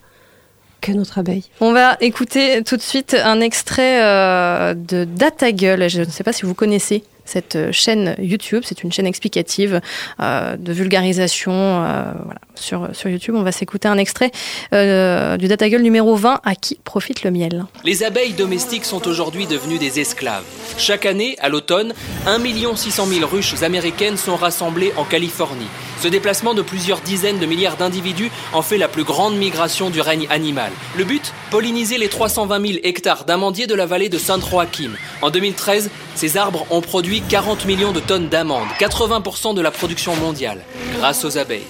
[1.60, 5.88] On va écouter tout de suite un extrait euh, de Data Gueule.
[5.88, 8.62] Je ne sais pas si vous connaissez cette euh, chaîne YouTube.
[8.64, 9.80] C'est une chaîne explicative
[10.20, 13.34] euh, de vulgarisation euh, voilà, sur, sur YouTube.
[13.36, 14.30] On va s'écouter un extrait
[14.72, 17.64] du Data Gueule numéro 20, À qui profite le miel?
[17.84, 20.44] Les abeilles domestiques sont aujourd'hui devenues des esclaves.
[20.78, 21.94] Chaque année, à l'automne,
[22.26, 22.40] 1
[22.76, 25.66] 600 000 ruches américaines sont rassemblées en Californie.
[26.00, 30.00] Ce déplacement de plusieurs dizaines de milliards d'individus en fait la plus grande migration du
[30.00, 30.70] règne animal.
[30.96, 34.90] Le but Polliniser les 320 000 hectares d'amandiers de la vallée de Saint-Joachim.
[35.22, 40.16] En 2013, ces arbres ont produit 40 millions de tonnes d'amandes, 80% de la production
[40.16, 40.64] mondiale,
[40.96, 41.66] grâce aux abeilles.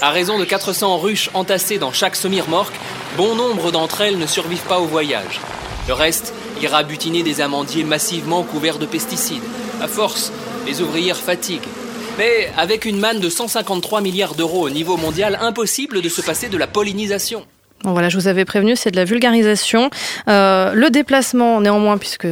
[0.00, 2.74] À raison de 400 ruches entassées dans chaque semi-remorque,
[3.16, 5.40] bon nombre d'entre elles ne survivent pas au voyage.
[5.88, 6.32] Le reste
[6.62, 9.42] ira butiner des amandiers massivement couverts de pesticides.
[9.80, 10.32] À force,
[10.66, 11.68] les ouvrières fatiguent.
[12.16, 16.48] Mais avec une manne de 153 milliards d'euros au niveau mondial, impossible de se passer
[16.48, 17.46] de la pollinisation.
[17.84, 19.90] Bon, voilà, je vous avais prévenu, c'est de la vulgarisation.
[20.26, 22.26] Euh, le déplacement, néanmoins, puisque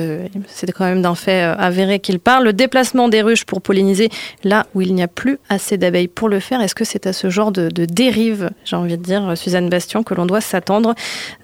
[0.49, 4.09] c'est quand même d'un fait euh, avéré qu'il parle, le déplacement des ruches pour polliniser
[4.43, 7.13] là où il n'y a plus assez d'abeilles pour le faire, est-ce que c'est à
[7.13, 10.95] ce genre de, de dérive, j'ai envie de dire, Suzanne Bastion, que l'on doit s'attendre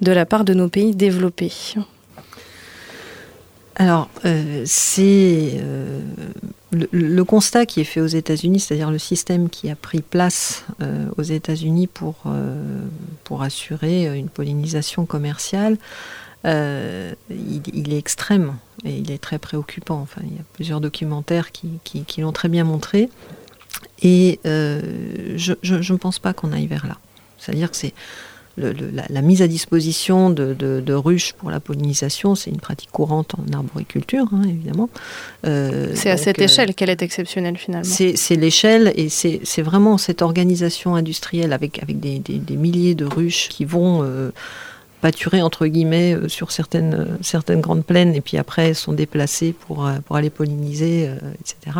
[0.01, 1.53] de la part de nos pays développés?
[3.77, 6.01] Alors, euh, c'est euh,
[6.71, 11.07] le, constat qui est fait aux États-Unis, c'est-à-dire le système qui a pris place euh,
[11.17, 12.17] aux États-Unis pour,
[13.25, 15.79] pour assurer une pollinisation commerciale,
[16.45, 20.01] il, est extrême et il est très préoccupant.
[20.01, 23.09] Enfin, il y a plusieurs documentaires qui, qui- qui l'ont très bien montré.
[24.03, 26.99] Et je ne pense pas qu'on aille vers là.
[27.39, 27.95] C'est-à-dire que c'est
[28.57, 32.51] le- le- la, la mise à disposition de, de- de ruches pour la pollinisation, c'est
[32.51, 34.91] une pratique courante en arboriculture, hein, évidemment.
[35.47, 37.85] Euh, C'est à cette euh, échelle qu'elle est exceptionnelle finalement.
[38.17, 43.05] c'est l'échelle et c'est vraiment cette organisation industrielle avec, avec des, des- des milliers de
[43.07, 44.31] ruches qui vont euh,
[45.01, 49.53] pâturer entre guillemets euh, sur certaines, euh, certaines grandes plaines et puis après sont déplacées
[49.67, 51.09] pour, euh, pour aller polliniser,
[51.41, 51.79] etc.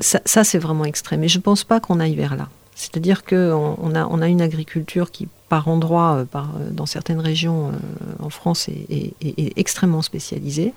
[0.00, 2.48] Ça, ça, c'est vraiment extrême et je ne pense pas qu'on aille vers là.
[2.74, 6.24] C'est-à-dire qu'on on a, une agriculture qui, par endroits, euh,
[6.58, 7.72] euh, dans certaines régions euh,
[8.24, 9.14] en France, est,
[9.56, 10.74] extrêmement spécialisée.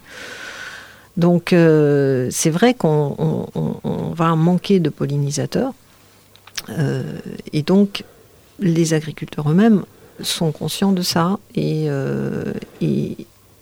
[1.17, 5.73] Donc, c'est vrai qu'on on- on- on va manquer de pollinisateurs.
[7.53, 8.03] Et donc,
[8.59, 9.83] les agriculteurs eux-mêmes
[10.21, 11.87] sont conscients de ça et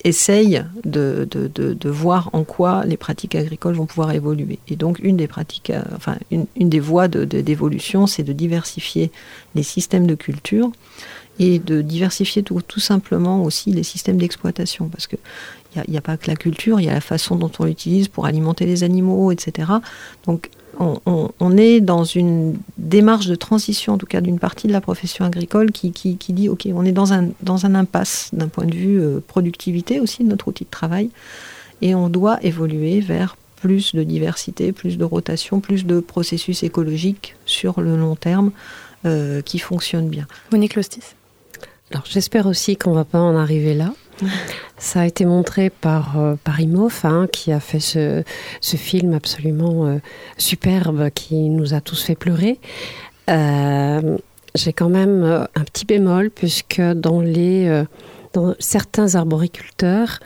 [0.05, 1.27] essayent de,
[1.89, 4.59] voir en quoi les pratiques agricoles vont pouvoir évoluer.
[4.67, 9.11] Et donc, une des pratiques, euh, enfin, une, des voies d'évolution, c'est de diversifier
[9.55, 10.71] les systèmes de culture
[11.39, 14.87] et de diversifier tout, simplement aussi les systèmes d'exploitation.
[14.87, 15.17] Parce que
[15.75, 18.07] il n'y a, pas que la culture, il y a la façon dont on l'utilise
[18.07, 19.69] pour alimenter les animaux, etc.
[20.25, 20.49] Donc
[20.79, 24.71] on, on- on est dans une démarche de transition, en tout cas d'une partie de
[24.73, 28.29] la profession agricole, qui, qui- qui dit, OK, on est dans un, dans un impasse
[28.33, 31.09] d'un point de vue euh, productivité aussi de notre outil de travail,
[31.81, 37.35] et on doit évoluer vers plus de diversité, plus de rotation, plus de processus écologiques
[37.45, 38.51] sur le long terme
[39.05, 40.27] euh, qui fonctionnent bien.
[40.51, 41.01] Monique Lostis.
[41.91, 43.93] Alors j'espère aussi qu'on va pas en arriver là.
[44.77, 46.35] Ça a été montré par, euh,
[47.03, 48.23] hein, qui a fait ce,
[48.61, 49.97] film absolument euh,
[50.37, 52.59] superbe qui nous a tous fait pleurer.
[53.29, 54.17] Euh,
[54.53, 57.83] J'ai quand même euh, un petit bémol, puisque dans, les,
[58.33, 60.19] dans certains arboriculteurs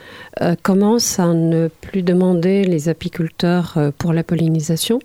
[0.64, 5.00] commencent à ne plus demander les apiculteurs pour la pollinisation,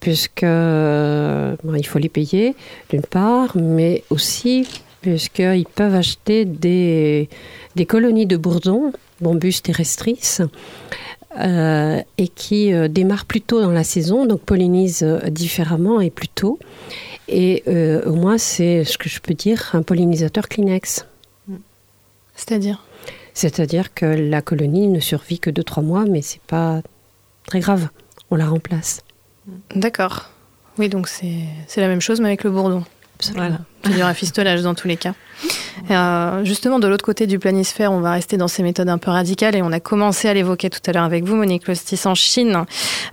[0.00, 2.54] puisque faut les payer
[2.90, 4.66] d'une part, mais aussi
[5.00, 7.28] puisqu'ils peuvent acheter des,
[7.76, 10.40] des colonies de bourdons, Bombus terrestris,
[11.38, 16.10] euh, et qui euh, démarrent plus tôt dans la saison, donc pollinisent euh, différemment et
[16.10, 16.58] plus tôt.
[17.30, 17.62] Et
[18.06, 21.04] au moins, c'est ce que je peux dire, un pollinisateur Kleenex.
[22.34, 22.82] C'est-à-dire?
[23.34, 26.80] C'est-à-dire que la colonie ne survit que 2-3 mois, mais c'est pas
[27.46, 27.90] très grave.
[28.30, 29.02] On la remplace.
[29.74, 30.30] D'accord.
[30.78, 31.42] Oui, donc c'est
[31.76, 32.82] la même chose, mais avec le bourdon.
[33.34, 33.58] Voilà.
[33.84, 35.14] Il y aura fistolage dans tous les cas.
[35.90, 39.10] Euh, justement, de l'autre côté du planisphère, on va rester dans ces méthodes un peu
[39.10, 42.14] radicales et on a commencé à l'évoquer tout à l'heure avec vous, Monique Lostis, en
[42.14, 42.64] Chine.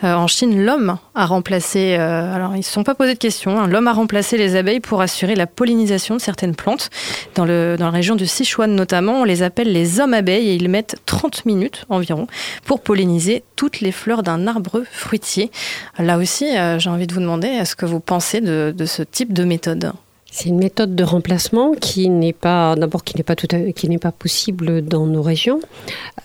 [0.03, 3.19] Euh, en Chine, l'homme a remplacé, euh, alors ils ne se sont pas posé de
[3.19, 6.89] questions, hein, l'homme a remplacé les abeilles pour assurer la pollinisation de certaines plantes.
[7.35, 10.55] Dans, le, dans la région du Sichuan notamment, on les appelle les hommes abeilles et
[10.55, 12.27] ils mettent 30 minutes environ
[12.65, 15.51] pour polliniser toutes les fleurs d'un arbre fruitier.
[15.97, 19.03] Là aussi, euh, j'ai envie de vous demander, est-ce que vous pensez de, de ce
[19.03, 19.93] type de méthode?
[20.37, 23.97] C'est une méthode de remplacement qui n'est pas, d'abord, qui n'est pas tout qui n'est
[23.97, 25.61] pas possible dans nos régions.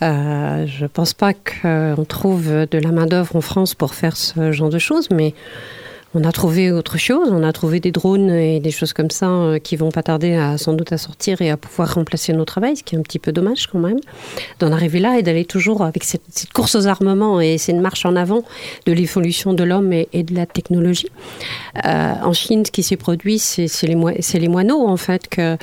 [0.03, 4.51] Euh, je pense pas qu'on trouve de la main d'œuvre en France pour faire ce
[4.51, 5.33] genre de choses, mais
[6.15, 7.29] on a trouvé autre chose.
[7.31, 10.35] On a trouvé des drones et des choses comme ça euh, qui vont pas tarder
[10.35, 13.03] à sans doute à sortir et à pouvoir remplacer nos travail, ce qui est un
[13.03, 14.01] petit peu dommage quand même
[14.59, 17.81] d'en arriver là et d'aller toujours avec cette, cette course aux armements et c'est une
[17.81, 18.43] marche en avant
[18.87, 21.09] de l'évolution de l'homme et, de la technologie.
[21.85, 23.97] Euh, en Chine, ce qui s'est produit, c'est les,
[24.35, 25.57] les moineaux, en fait, que,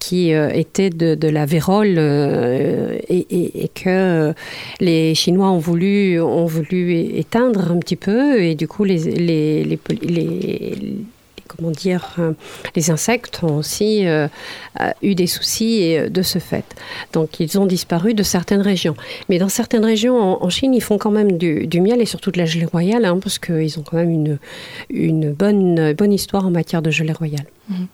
[0.00, 4.32] qui euh, étaient de, la vérole euh, et, que euh,
[4.80, 8.42] les Chinois ont voulu, ont voulu éteindre un petit peu.
[8.42, 10.96] Et du coup, les, les, les,
[11.46, 12.16] comment dire,
[12.74, 14.04] les insectes ont aussi
[15.02, 16.64] eu des soucis de ce fait.
[17.12, 18.96] Donc, ils ont disparu de certaines régions.
[19.28, 22.30] Mais dans certaines régions en, Chine, ils font quand même du, du miel et surtout
[22.30, 24.38] de la gelée royale, hein, parce qu'ils ont quand même une,
[24.88, 27.46] une bonne, bonne histoire en matière de gelée royale.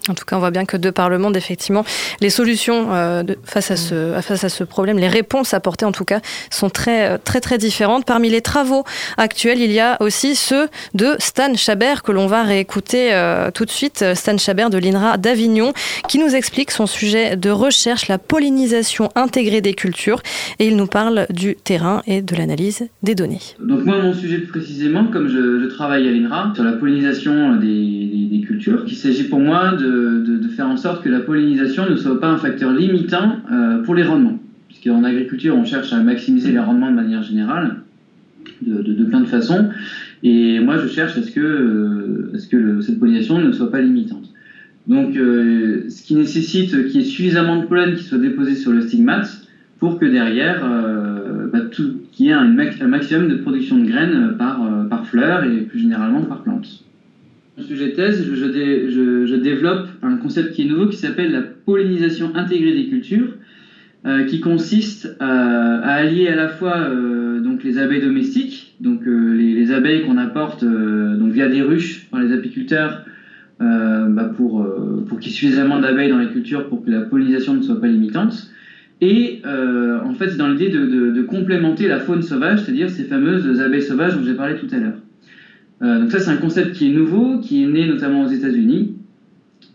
[0.09, 1.85] En tout cas, on voit bien que de par le monde, effectivement,
[2.21, 5.93] les solutions euh, de, face, à ce, face à ce problème, les réponses apportées en
[5.93, 6.21] tout cas,
[6.51, 8.05] sont très, euh, très, très différentes.
[8.05, 8.85] Parmi les travaux
[9.17, 13.65] actuels, il y a aussi ceux de Stan Chabert que l'on va réécouter euh, tout
[13.65, 14.05] de suite.
[14.15, 15.73] Stan Chabert de l'INRA d'Avignon,
[16.09, 20.23] qui nous explique son sujet de recherche, la pollinisation intégrée des cultures.
[20.59, 23.41] Et il nous parle du terrain et de l'analyse des données.
[23.61, 27.67] Donc moi, mon sujet précisément, comme je, je travaille à l'INRA, sur la pollinisation des,
[27.67, 31.97] des, des cultures, il s'agit pour moi de, faire en sorte que la pollinisation ne
[31.97, 34.39] soit pas un facteur limitant euh, pour les rendements.
[34.69, 37.77] Puisqu'en agriculture, on cherche à maximiser les rendements de manière générale,
[38.63, 39.69] de, plein de façons.
[40.23, 44.33] Et moi, je cherche à ce que, euh, cette pollinisation ne soit pas limitante.
[44.87, 48.73] Donc, euh, ce qui nécessite qu'il y ait suffisamment de pollen qui soit déposé sur
[48.73, 49.43] le stigmate
[49.79, 50.65] pour que derrière,
[51.53, 55.63] bah, qu'il y ait un, un, maximum de production de graines par, par fleur et
[55.63, 56.86] plus généralement par plante.
[57.59, 62.35] Sujet thèse, je, je, je, développe un concept qui est nouveau qui s'appelle la pollinisation
[62.35, 63.29] intégrée des cultures,
[64.05, 69.07] euh, qui consiste à, à, allier à la fois euh, donc les abeilles domestiques, donc
[69.07, 73.05] euh, les, les, abeilles qu'on apporte donc via des ruches par les apiculteurs
[73.59, 74.65] bah pour,
[75.09, 77.81] pour qu'il y ait suffisamment d'abeilles dans les cultures pour que la pollinisation ne soit
[77.81, 78.51] pas limitante.
[79.01, 83.05] Et en fait, c'est dans l'idée de, de, de complémenter la faune sauvage, c'est-à-dire ces
[83.05, 85.06] fameuses abeilles sauvages dont j'ai parlé tout à l'heure.
[85.83, 88.97] Euh, donc ça, c'est un concept qui est nouveau, qui est né notamment aux États-Unis,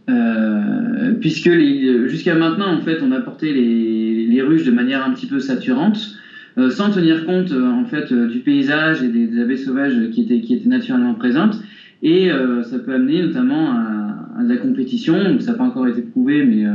[0.10, 1.52] euh, puisque
[2.08, 6.16] jusqu'à maintenant, en fait, on apportait les, les, ruches de manière un petit peu saturante,
[6.58, 10.56] euh, sans tenir compte en fait du paysage et des, abeilles sauvages qui étaient, qui
[10.56, 11.62] étaient naturellement présentes,
[12.04, 12.30] et
[12.64, 15.24] ça peut amener notamment à, à de la compétition.
[15.24, 16.66] Donc ça n'a pas encore été prouvé, mais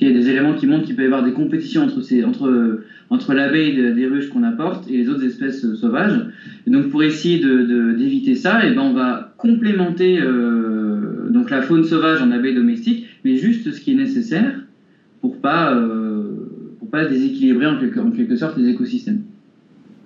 [0.00, 2.24] il y a des éléments qui montrent qu'il peut y avoir des compétitions entre, ces,
[2.24, 6.18] entre, l'abeille de, des ruches qu'on apporte et les autres espèces euh, sauvages.
[6.66, 11.84] Et donc pour essayer d'éviter ça, eh ben on va complémenter euh, donc la faune
[11.84, 14.60] sauvage en abeilles domestiques, mais juste ce qui est nécessaire
[15.20, 16.24] pour pas euh,
[16.78, 19.22] pour pas déséquilibrer en quelque, sorte les écosystèmes.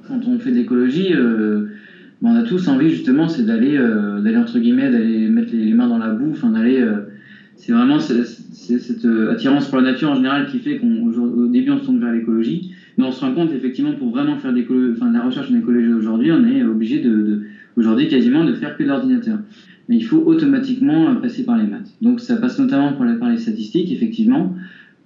[0.08, 3.78] Quand on fait de l'écologie, ben on a tous envie justement, d'aller
[4.36, 6.84] entre guillemets, d'aller mettre les, mains dans la boue, d'aller
[7.56, 11.84] c'est vraiment cette attirance pour la nature en général qui fait qu'au début on se
[11.86, 15.22] tourne vers l'écologie, mais on se rend compte effectivement pour vraiment faire enfin, de la
[15.22, 17.42] recherche en écologie aujourd'hui, on est obligé de, de
[17.76, 19.38] aujourd'hui quasiment de faire que de l'ordinateur.
[19.88, 21.94] Mais il faut automatiquement passer par les maths.
[22.02, 24.54] Donc ça passe notamment par, par les statistiques, effectivement,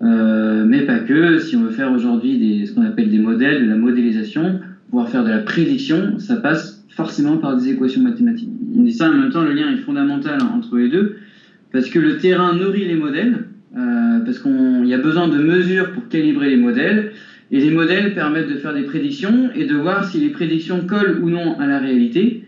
[0.02, 1.38] euh, mais pas que.
[1.38, 5.24] Si on veut faire aujourd'hui ce qu'on appelle des modèles, de la modélisation, pouvoir faire
[5.24, 8.48] de la prédiction, ça passe forcément par des équations mathématiques.
[8.76, 11.16] On dit ça en même temps, le lien est fondamental entre les deux
[11.72, 13.44] parce que le terrain nourrit les modèles,
[13.76, 17.12] euh, parce qu'il y a besoin de mesures pour calibrer les modèles,
[17.52, 21.20] et les modèles permettent de faire des prédictions et de voir si les prédictions collent
[21.22, 22.44] ou non à la réalité,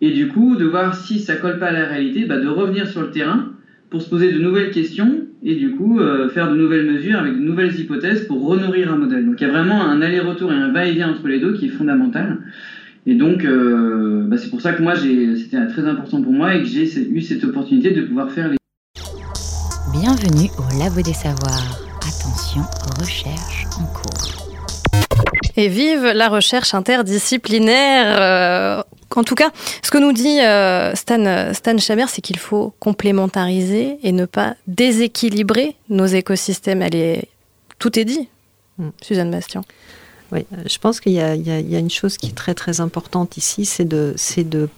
[0.00, 2.86] et du coup de voir si ça colle pas à la réalité, bah, de revenir
[2.86, 3.50] sur le terrain
[3.90, 7.34] pour se poser de nouvelles questions et du coup euh, faire de nouvelles mesures avec
[7.34, 9.24] de nouvelles hypothèses pour renourrir un modèle.
[9.24, 11.70] Donc il y a vraiment un aller-retour et un va-et-vient entre les deux qui est
[11.70, 12.38] fondamental.
[13.06, 16.62] Et donc, euh, bah c'est pour ça que moi, c'était très important pour moi et
[16.62, 18.56] que j'ai eu cette opportunité de pouvoir faire les
[19.94, 21.78] Bienvenue au Labo des Savoirs.
[21.98, 22.62] Attention,
[22.98, 24.48] recherche en cours.
[25.56, 28.82] Et vive la recherche interdisciplinaire euh,
[29.14, 29.52] En tout cas,
[29.84, 34.56] ce que nous dit euh, Stan, Stan Chabert, c'est qu'il faut complémentariser et ne pas
[34.66, 36.82] déséquilibrer nos écosystèmes.
[36.82, 37.28] Elle est...
[37.78, 38.28] Tout est dit,
[38.78, 38.88] mm.
[39.00, 39.62] Suzanne Bastien.
[40.32, 43.36] Oui, je pense qu'il y, y, y, a une chose qui est très très importante
[43.36, 44.68] ici, c'est de, de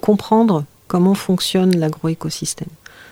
[0.00, 2.68] comprendre comment fonctionne l'agroécosystème.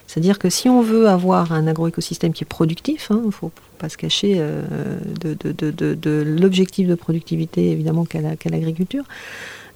[0.07, 3.51] C'est-à-dire que si on veut avoir un agroécosystème qui est productif, il hein, ne faut
[3.79, 4.63] pas se cacher euh,
[5.21, 9.05] de, l'objectif de productivité évidemment qu'a l'agriculture,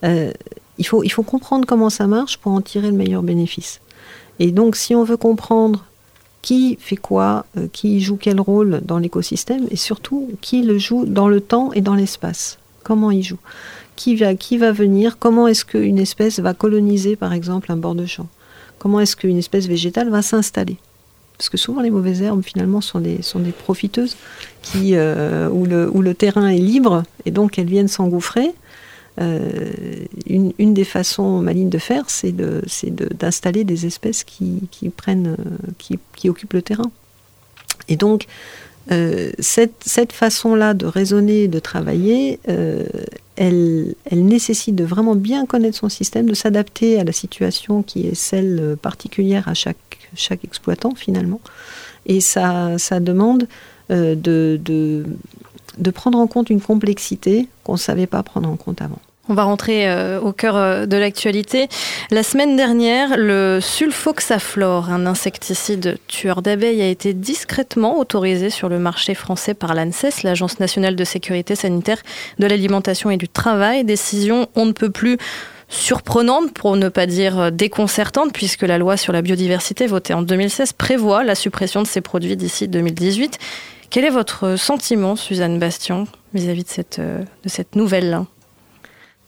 [0.04, 0.32] euh,
[0.76, 3.80] il, faut, il faut comprendre comment ça marche pour en tirer le meilleur bénéfice.
[4.38, 5.84] Et donc si on veut comprendre
[6.42, 11.04] qui fait quoi, euh, qui joue quel rôle dans l'écosystème, et surtout qui le joue
[11.04, 13.40] dans le temps et dans l'espace, comment il joue,
[13.96, 17.96] qui va, qui va venir, comment est-ce qu'une espèce va coloniser par exemple un bord
[17.96, 18.28] de champ
[18.78, 20.76] comment est-ce qu'une espèce végétale va s'installer.
[21.36, 23.20] Parce que souvent les mauvaises herbes finalement sont des,
[23.64, 24.16] profiteuses
[24.62, 28.52] qui, euh, où, le, terrain est libre et donc elles viennent s'engouffrer.
[29.20, 29.70] Euh,
[30.26, 35.36] une, des façons malines de faire, c'est d'installer de, des espèces qui, prennent,
[35.78, 36.90] qui, qui, occupent le terrain.
[37.88, 38.26] Et donc,
[38.90, 42.86] euh, cette, façon-là de raisonner, de travailler, euh,
[43.38, 48.14] elle, nécessite de vraiment bien connaître son système, de s'adapter à la situation qui est
[48.14, 49.76] celle particulière à chaque,
[50.44, 51.40] exploitant finalement.
[52.06, 53.46] Et ça, ça demande
[53.90, 55.04] euh, de, de,
[55.78, 59.00] de, prendre en compte une complexité qu'on ne savait pas prendre en compte avant.
[59.30, 61.68] On va rentrer euh, au cœur euh, de l'actualité.
[62.10, 68.78] La semaine dernière, le sulfoxaflor, un insecticide tueur d'abeilles, a été discrètement autorisé sur le
[68.78, 71.98] marché français par l'ANSES, l'Agence nationale de sécurité sanitaire
[72.38, 73.84] de l'alimentation et du travail.
[73.84, 75.18] Décision on ne peut plus
[75.68, 80.72] surprenante, pour ne pas dire déconcertante, puisque la loi sur la biodiversité votée en 2016
[80.72, 83.38] prévoit la suppression de ces produits d'ici 2018.
[83.90, 88.24] Quel est votre sentiment, Suzanne Bastion, vis-à-vis de cette, euh, de cette nouvelle?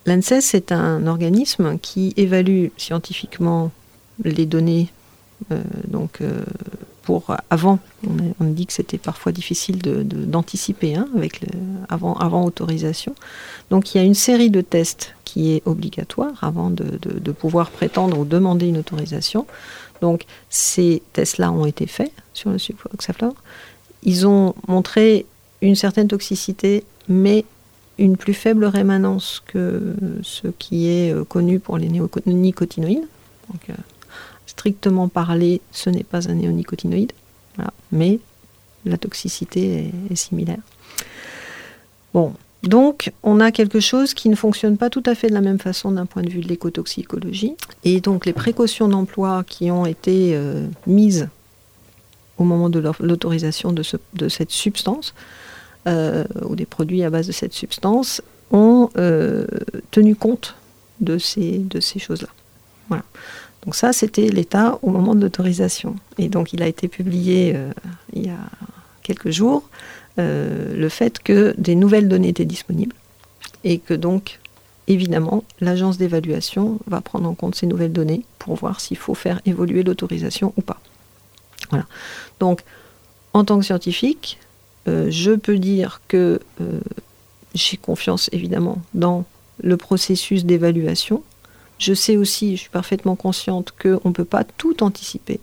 [0.07, 3.71] L'ANSES est un organisme qui évalue scientifiquement
[4.25, 4.91] les données.
[5.53, 6.45] euh, donc, euh,
[7.03, 11.41] pour avant, on a, dit que c'était parfois difficile de- de- d'anticiper hein, avec
[11.89, 13.15] avant, autorisation.
[13.71, 18.19] Donc, il y a une série de tests qui est obligatoire avant de pouvoir prétendre
[18.19, 19.47] ou demander une autorisation.
[20.03, 23.35] Donc, ces tests-là ont été faits sur le sulfoxaflor.
[24.03, 25.27] Ils ont montré
[25.63, 27.45] une certaine toxicité, mais
[28.01, 33.07] une plus faible rémanence que ce qui est euh, connu pour les néonicotinoïdes.
[33.53, 33.75] Donc, euh,
[34.47, 37.13] strictement parlé, ce n'est pas un néonicotinoïde,
[37.93, 38.19] mais
[38.85, 40.59] la toxicité est, similaire.
[42.15, 42.33] Bon,
[42.63, 45.59] donc on a quelque chose qui ne fonctionne pas tout à fait de la même
[45.59, 47.55] façon d'un point de vue de l'écotoxicologie.
[47.85, 51.29] Et donc les précautions d'emploi qui ont été euh, mises
[52.39, 55.15] au moment de l'autorisation de, ce- de cette substance,
[55.87, 59.47] ou des produits à base de cette substance, ont euh,
[59.91, 60.57] tenu compte
[61.01, 62.29] de ces, de ces choses-là.
[62.89, 63.05] Voilà.
[63.65, 65.97] Donc ça, c'était l'état au moment de l'autorisation.
[66.19, 67.71] Et donc il a été publié euh,
[68.13, 68.39] il y a
[69.03, 69.69] quelques jours
[70.19, 72.97] euh, le fait que des nouvelles données étaient disponibles
[73.65, 74.41] et que donc,
[74.89, 79.41] évidemment, l'agence d'évaluation va prendre en compte ces nouvelles données pour voir s'il faut faire
[79.47, 80.81] évoluer l'autorisation ou pas.
[81.69, 81.87] Voilà.
[82.41, 82.63] Donc,
[83.33, 84.50] en tant que scientifique, euh,
[84.87, 86.81] je peux dire que euh,
[87.55, 89.25] j'ai confiance évidemment dans
[89.63, 91.23] le processus d'évaluation.
[91.79, 95.41] Je sais aussi, je suis parfaitement consciente qu'on ne peut pas tout anticiper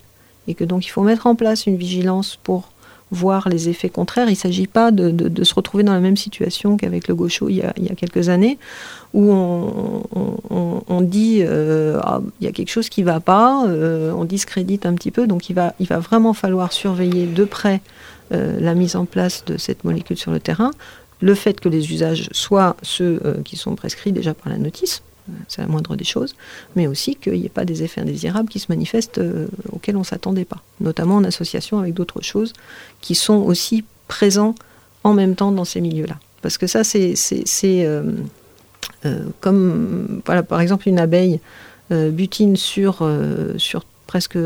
[0.48, 2.72] et que donc il faut mettre en place une vigilance pour
[3.12, 4.28] voir les effets contraires.
[4.28, 7.56] Il ne s'agit pas de, se retrouver dans la même situation qu'avec le gaucho il
[7.56, 8.58] y a, il y a quelques années,
[9.14, 14.12] où on, dit euh, Ah, il y a quelque chose qui ne va pas, euh,
[14.12, 17.82] on discrédite un petit peu, donc il va vraiment falloir surveiller de près
[18.34, 20.72] euh, la mise en place de cette molécule sur le terrain,
[21.22, 25.02] le fait que les usages soient ceux euh, qui sont prescrits déjà par la notice,
[25.30, 26.36] euh, c'est la moindre des choses,
[26.76, 29.22] mais aussi qu'il n'y ait pas des effets indésirables qui se manifestent
[29.72, 32.54] auxquels on ne s'attendait pas, notamment en association avec d'autres choses
[33.02, 34.56] qui sont aussi présents
[35.04, 36.20] en même temps dans ces milieux-là.
[36.42, 37.16] Parce que ça, c'est
[39.42, 41.40] comme, par exemple, une abeille
[41.90, 43.10] butine sur,
[43.58, 44.38] sur presque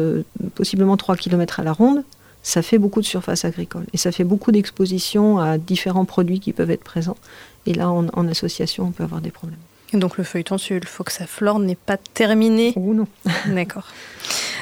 [0.55, 2.03] possiblement 3 km à la ronde,
[2.43, 6.53] ça fait beaucoup de surface agricole et ça fait beaucoup d'exposition à différents produits qui
[6.53, 7.17] peuvent être présents.
[7.65, 9.59] Et là, en, association, on peut avoir des problèmes.
[9.93, 12.73] Et donc le feuilleton sulfoxaflor n'est pas terminé.
[12.75, 13.07] Ou non.
[13.47, 13.87] D'accord.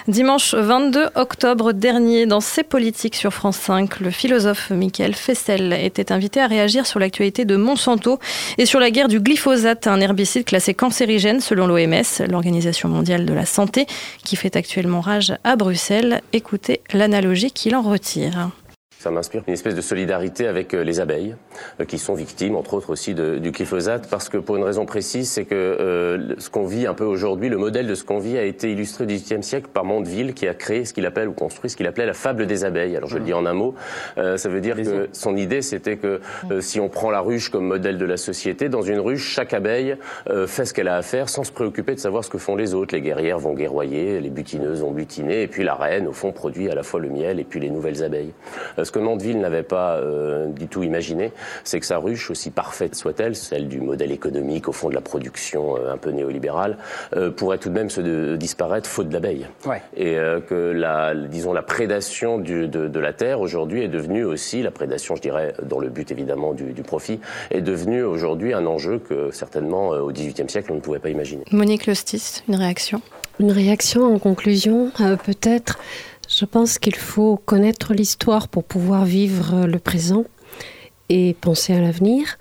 [0.07, 6.11] Dimanche 22 octobre dernier, dans C'est politique sur France 5, le philosophe Michael Fessel était
[6.11, 8.17] invité à réagir sur l'actualité de Monsanto
[8.57, 13.33] et sur la guerre du glyphosate, un herbicide classé cancérigène selon l'OMS, l'Organisation mondiale de
[13.33, 13.85] la santé,
[14.23, 16.21] qui fait actuellement rage à Bruxelles.
[16.33, 18.49] Écoutez l'analogie qu'il en retire.
[19.01, 21.33] Ça m'inspire une espèce de solidarité avec euh, les abeilles,
[21.79, 24.85] euh, qui sont victimes, entre autres aussi, de- du glyphosate, parce que pour une raison
[24.85, 28.19] précise, c'est que euh, ce qu'on vit un peu aujourd'hui, le modèle de ce qu'on
[28.19, 31.29] vit a été illustré au XVIIIe siècle par Mondeville, qui a créé ce qu'il appelle,
[31.29, 32.97] ou construit ce qu'il appelait la fable des abeilles.
[32.97, 33.73] Alors je le dis en un mot,
[34.17, 36.19] euh, ça veut dire que son idée, c'était que
[36.51, 39.53] euh, si on prend la ruche comme modèle de la société, dans une ruche, chaque
[39.53, 39.95] abeille
[40.29, 42.57] euh, fait ce qu'elle a à faire sans se préoccuper de savoir ce que font
[42.57, 42.93] les autres.
[42.93, 46.69] Les guerrières vont guerroyer, les butineuses vont butiner, et puis la reine, au fond, produit
[46.69, 48.33] à la fois le miel et puis les nouvelles abeilles.
[48.89, 51.31] Ce que Mandeville n'avait pas euh, du tout imaginé,
[51.63, 55.01] c'est que sa ruche, aussi parfaite soit-elle, celle du modèle économique, au fond de la
[55.01, 56.75] production euh, un peu néolibérale,
[57.15, 59.45] euh, pourrait tout de même se de- disparaître faute d'abeilles.
[59.67, 59.83] Ouais.
[59.95, 64.23] Et euh, que la, disons, la prédation du- de, de la terre aujourd'hui est devenue
[64.25, 67.19] aussi, la prédation, je dirais, dans le but évidemment du, du profit,
[67.51, 71.09] est devenue aujourd'hui un enjeu que certainement euh, au XVIIIe siècle on ne pouvait pas
[71.09, 71.43] imaginer.
[71.51, 73.03] Monique Lostis, une réaction?
[73.39, 75.77] Une réaction en conclusion, euh, peut-être.
[76.29, 80.25] Je pense qu'il faut connaître l'histoire pour pouvoir vivre le présent
[81.09, 82.37] et penser à l'avenir.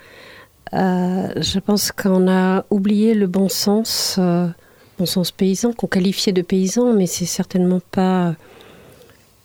[0.74, 4.46] Euh, je pense qu'on a oublié le bon sens, euh,
[4.98, 8.34] bon sens paysan, qu'on qualifiait de paysan, mais c'est certainement pas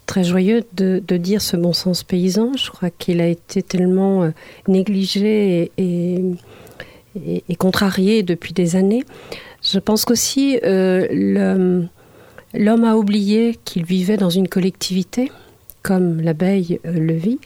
[0.08, 2.52] très joyeux de, dire ce bon sens paysan.
[2.58, 4.32] Je crois qu'il a été tellement euh,
[4.68, 9.06] négligé et contrarié depuis des années.
[9.62, 11.88] Je pense qu'aussi euh, le-
[12.54, 15.32] l'homme a oublié qu'il vivait dans une collectivité,
[15.82, 17.40] comme l'abeille euh, le vit,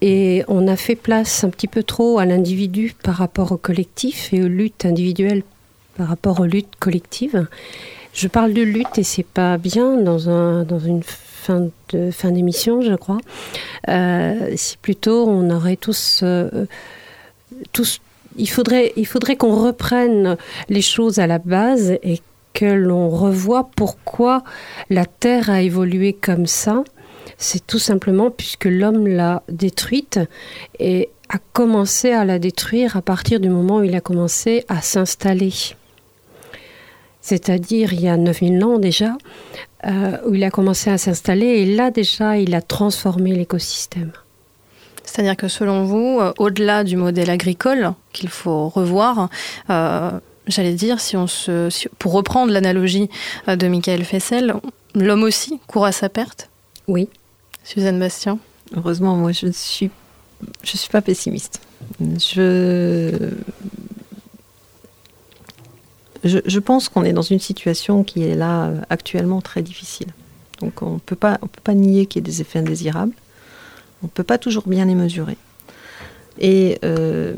[0.00, 4.32] Et on a fait place un petit peu trop à l'individu par rapport au collectif
[4.32, 5.42] et aux luttes individuelles
[5.96, 7.46] par rapport aux luttes collectives.
[8.12, 12.30] Je parle de lutte et c'est pas bien dans, un, dans une fin de fin
[12.30, 13.18] d'émission, je crois.
[13.88, 16.66] Euh, c'est plutôt, on aurait tous, euh,
[17.72, 18.00] tous
[18.36, 20.36] il faudrait, il faudrait qu'on reprenne
[20.68, 22.20] les choses à la base et
[22.54, 24.42] que l'on revoie pourquoi
[24.88, 26.84] la Terre a évolué comme ça.
[27.36, 30.20] C'est tout simplement puisque l'homme l'a détruite
[30.78, 34.80] et a commencé à la détruire à partir du moment où il a commencé à
[34.80, 35.52] s'installer.
[37.20, 39.16] C'est-à-dire il y a 9000 ans déjà,
[39.86, 44.12] euh, où il a commencé à s'installer et là déjà il a transformé l'écosystème.
[45.04, 49.28] C'est-à-dire que selon vous, euh, au-delà du modèle agricole qu'il faut revoir,
[49.70, 50.10] euh,
[50.46, 53.08] j'allais dire, si on se, si- pour reprendre l'analogie
[53.48, 54.54] euh, de Michael Fessel,
[54.94, 56.48] l'homme aussi court à sa perte?
[56.88, 57.08] Oui.
[57.64, 58.38] Suzanne Bastien?
[58.76, 59.90] Heureusement, moi, je ne suis,
[60.62, 61.60] je suis pas pessimiste.
[62.00, 63.30] Je,
[66.24, 70.08] je, je pense qu'on est dans une situation qui est là euh, actuellement très difficile.
[70.60, 73.12] Donc on peut pas, on peut pas nier qu'il y ait des effets indésirables.
[74.02, 75.36] On peut pas toujours bien les mesurer.
[76.38, 77.34] Et euh,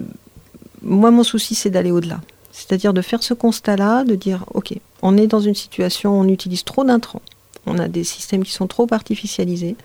[0.83, 2.21] moi, mon souci, c'est d'aller au-delà.
[2.57, 6.29] C'est-à-dire de faire ce constat-là, de dire, OK, on est dans une situation où on
[6.29, 7.21] utilise trop d'intrants.
[7.67, 9.77] On a des systèmes qui sont trop artificialisés.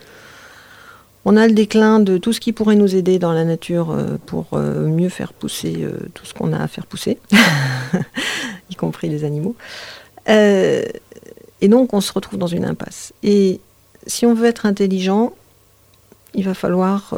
[1.25, 4.17] On a le déclin de tout ce qui pourrait nous aider dans la nature euh,
[4.25, 7.19] pour euh, mieux faire pousser euh, tout ce qu'on a à faire pousser,
[8.69, 9.55] y compris les animaux.
[10.27, 13.11] Et donc on se retrouve dans une impasse.
[13.21, 13.59] Et
[14.07, 15.33] si on veut être intelligent,
[16.35, 17.13] il va falloir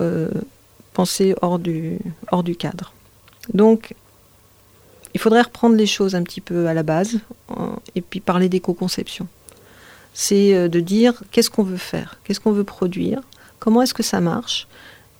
[0.93, 1.99] penser hors du,
[2.31, 2.93] hors du cadre.
[3.53, 3.93] Donc
[5.13, 7.19] il faudrait reprendre les choses un petit peu à la base
[7.51, 9.27] euh, et puis parler d'éco-conception.
[10.13, 13.21] C'est euh, de dire qu'est-ce qu'on veut faire, qu'est-ce qu'on veut produire,
[13.59, 14.67] comment est-ce que ça marche?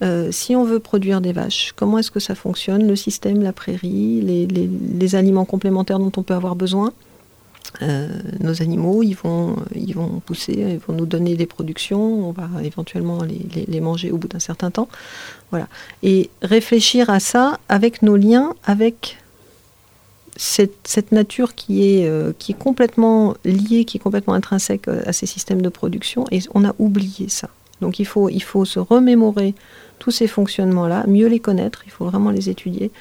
[0.01, 3.53] Euh, Si on veut produire des vaches, comment est-ce que ça fonctionne Le système, la
[3.53, 6.91] prairie, les, aliments complémentaires dont on peut avoir besoin?
[8.39, 12.47] Nos animaux, ils vont, ils vont pousser, ils vont nous donner des productions, on va
[12.63, 14.87] éventuellement les manger au bout d'un certain temps.
[15.49, 15.67] Voilà.
[16.03, 19.17] Et réfléchir à ça avec nos liens, avec
[20.35, 25.13] cette, nature qui est, euh, qui est complètement liée, qui est complètement intrinsèque euh, à
[25.13, 27.49] ces systèmes de production, et on a oublié ça.
[27.81, 29.53] Donc il faut, il faut se remémorer
[29.99, 32.91] tous ces fonctionnements-là, mieux les connaître, il faut vraiment les étudier,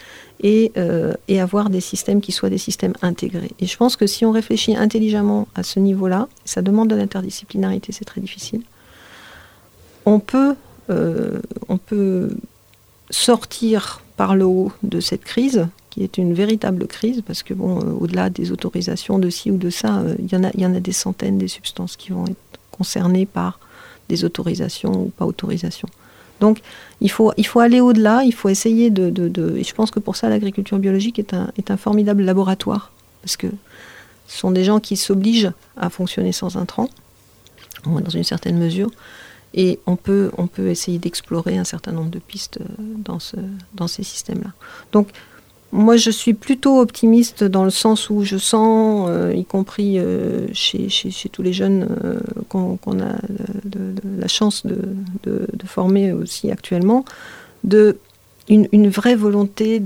[0.43, 3.53] et, euh, et avoir des systèmes qui soient des systèmes intégrés.
[3.61, 7.93] Et je pense que si on réfléchit intelligemment à ce niveau-là, ça demande de l'interdisciplinarité,
[7.93, 8.62] c'est très difficile,
[10.05, 10.57] on peut,
[11.68, 12.30] on peut
[13.11, 17.78] sortir par le haut de cette crise, qui est une véritable crise, parce que bon,
[17.80, 20.61] euh, au-delà des autorisations de ci ou de ça, euh, il y, en a- il
[20.61, 22.38] y en a des centaines des substances qui vont être
[22.70, 23.61] concernées par
[24.09, 25.88] des autorisations ou pas autorisations.
[26.40, 26.61] Donc
[27.03, 30.01] il faut, il faut aller au-delà, il faut essayer de, de- Et je pense que
[30.01, 32.90] pour ça, l'agriculture biologique est un, est un formidable laboratoire,
[33.20, 33.49] parce que
[34.28, 36.88] ce sont des gens qui s'obligent à fonctionner sans intrants,
[37.84, 38.90] dans une certaine mesure,
[39.53, 42.64] et on peut, on peut essayer d'explorer un certain nombre de pistes euh,
[43.09, 43.36] dans, ce,
[43.74, 44.53] dans ces systèmes-là.
[44.93, 45.09] Donc
[45.73, 50.47] moi, je suis plutôt optimiste dans le sens où je sens, euh, y compris euh,
[50.53, 52.20] chez, chez- chez tous les jeunes euh,
[52.51, 53.14] qu'on a
[53.64, 54.79] de- de- de la chance de,
[55.66, 57.05] former aussi actuellement,
[57.64, 57.97] de
[58.49, 59.81] une, une vraie volonté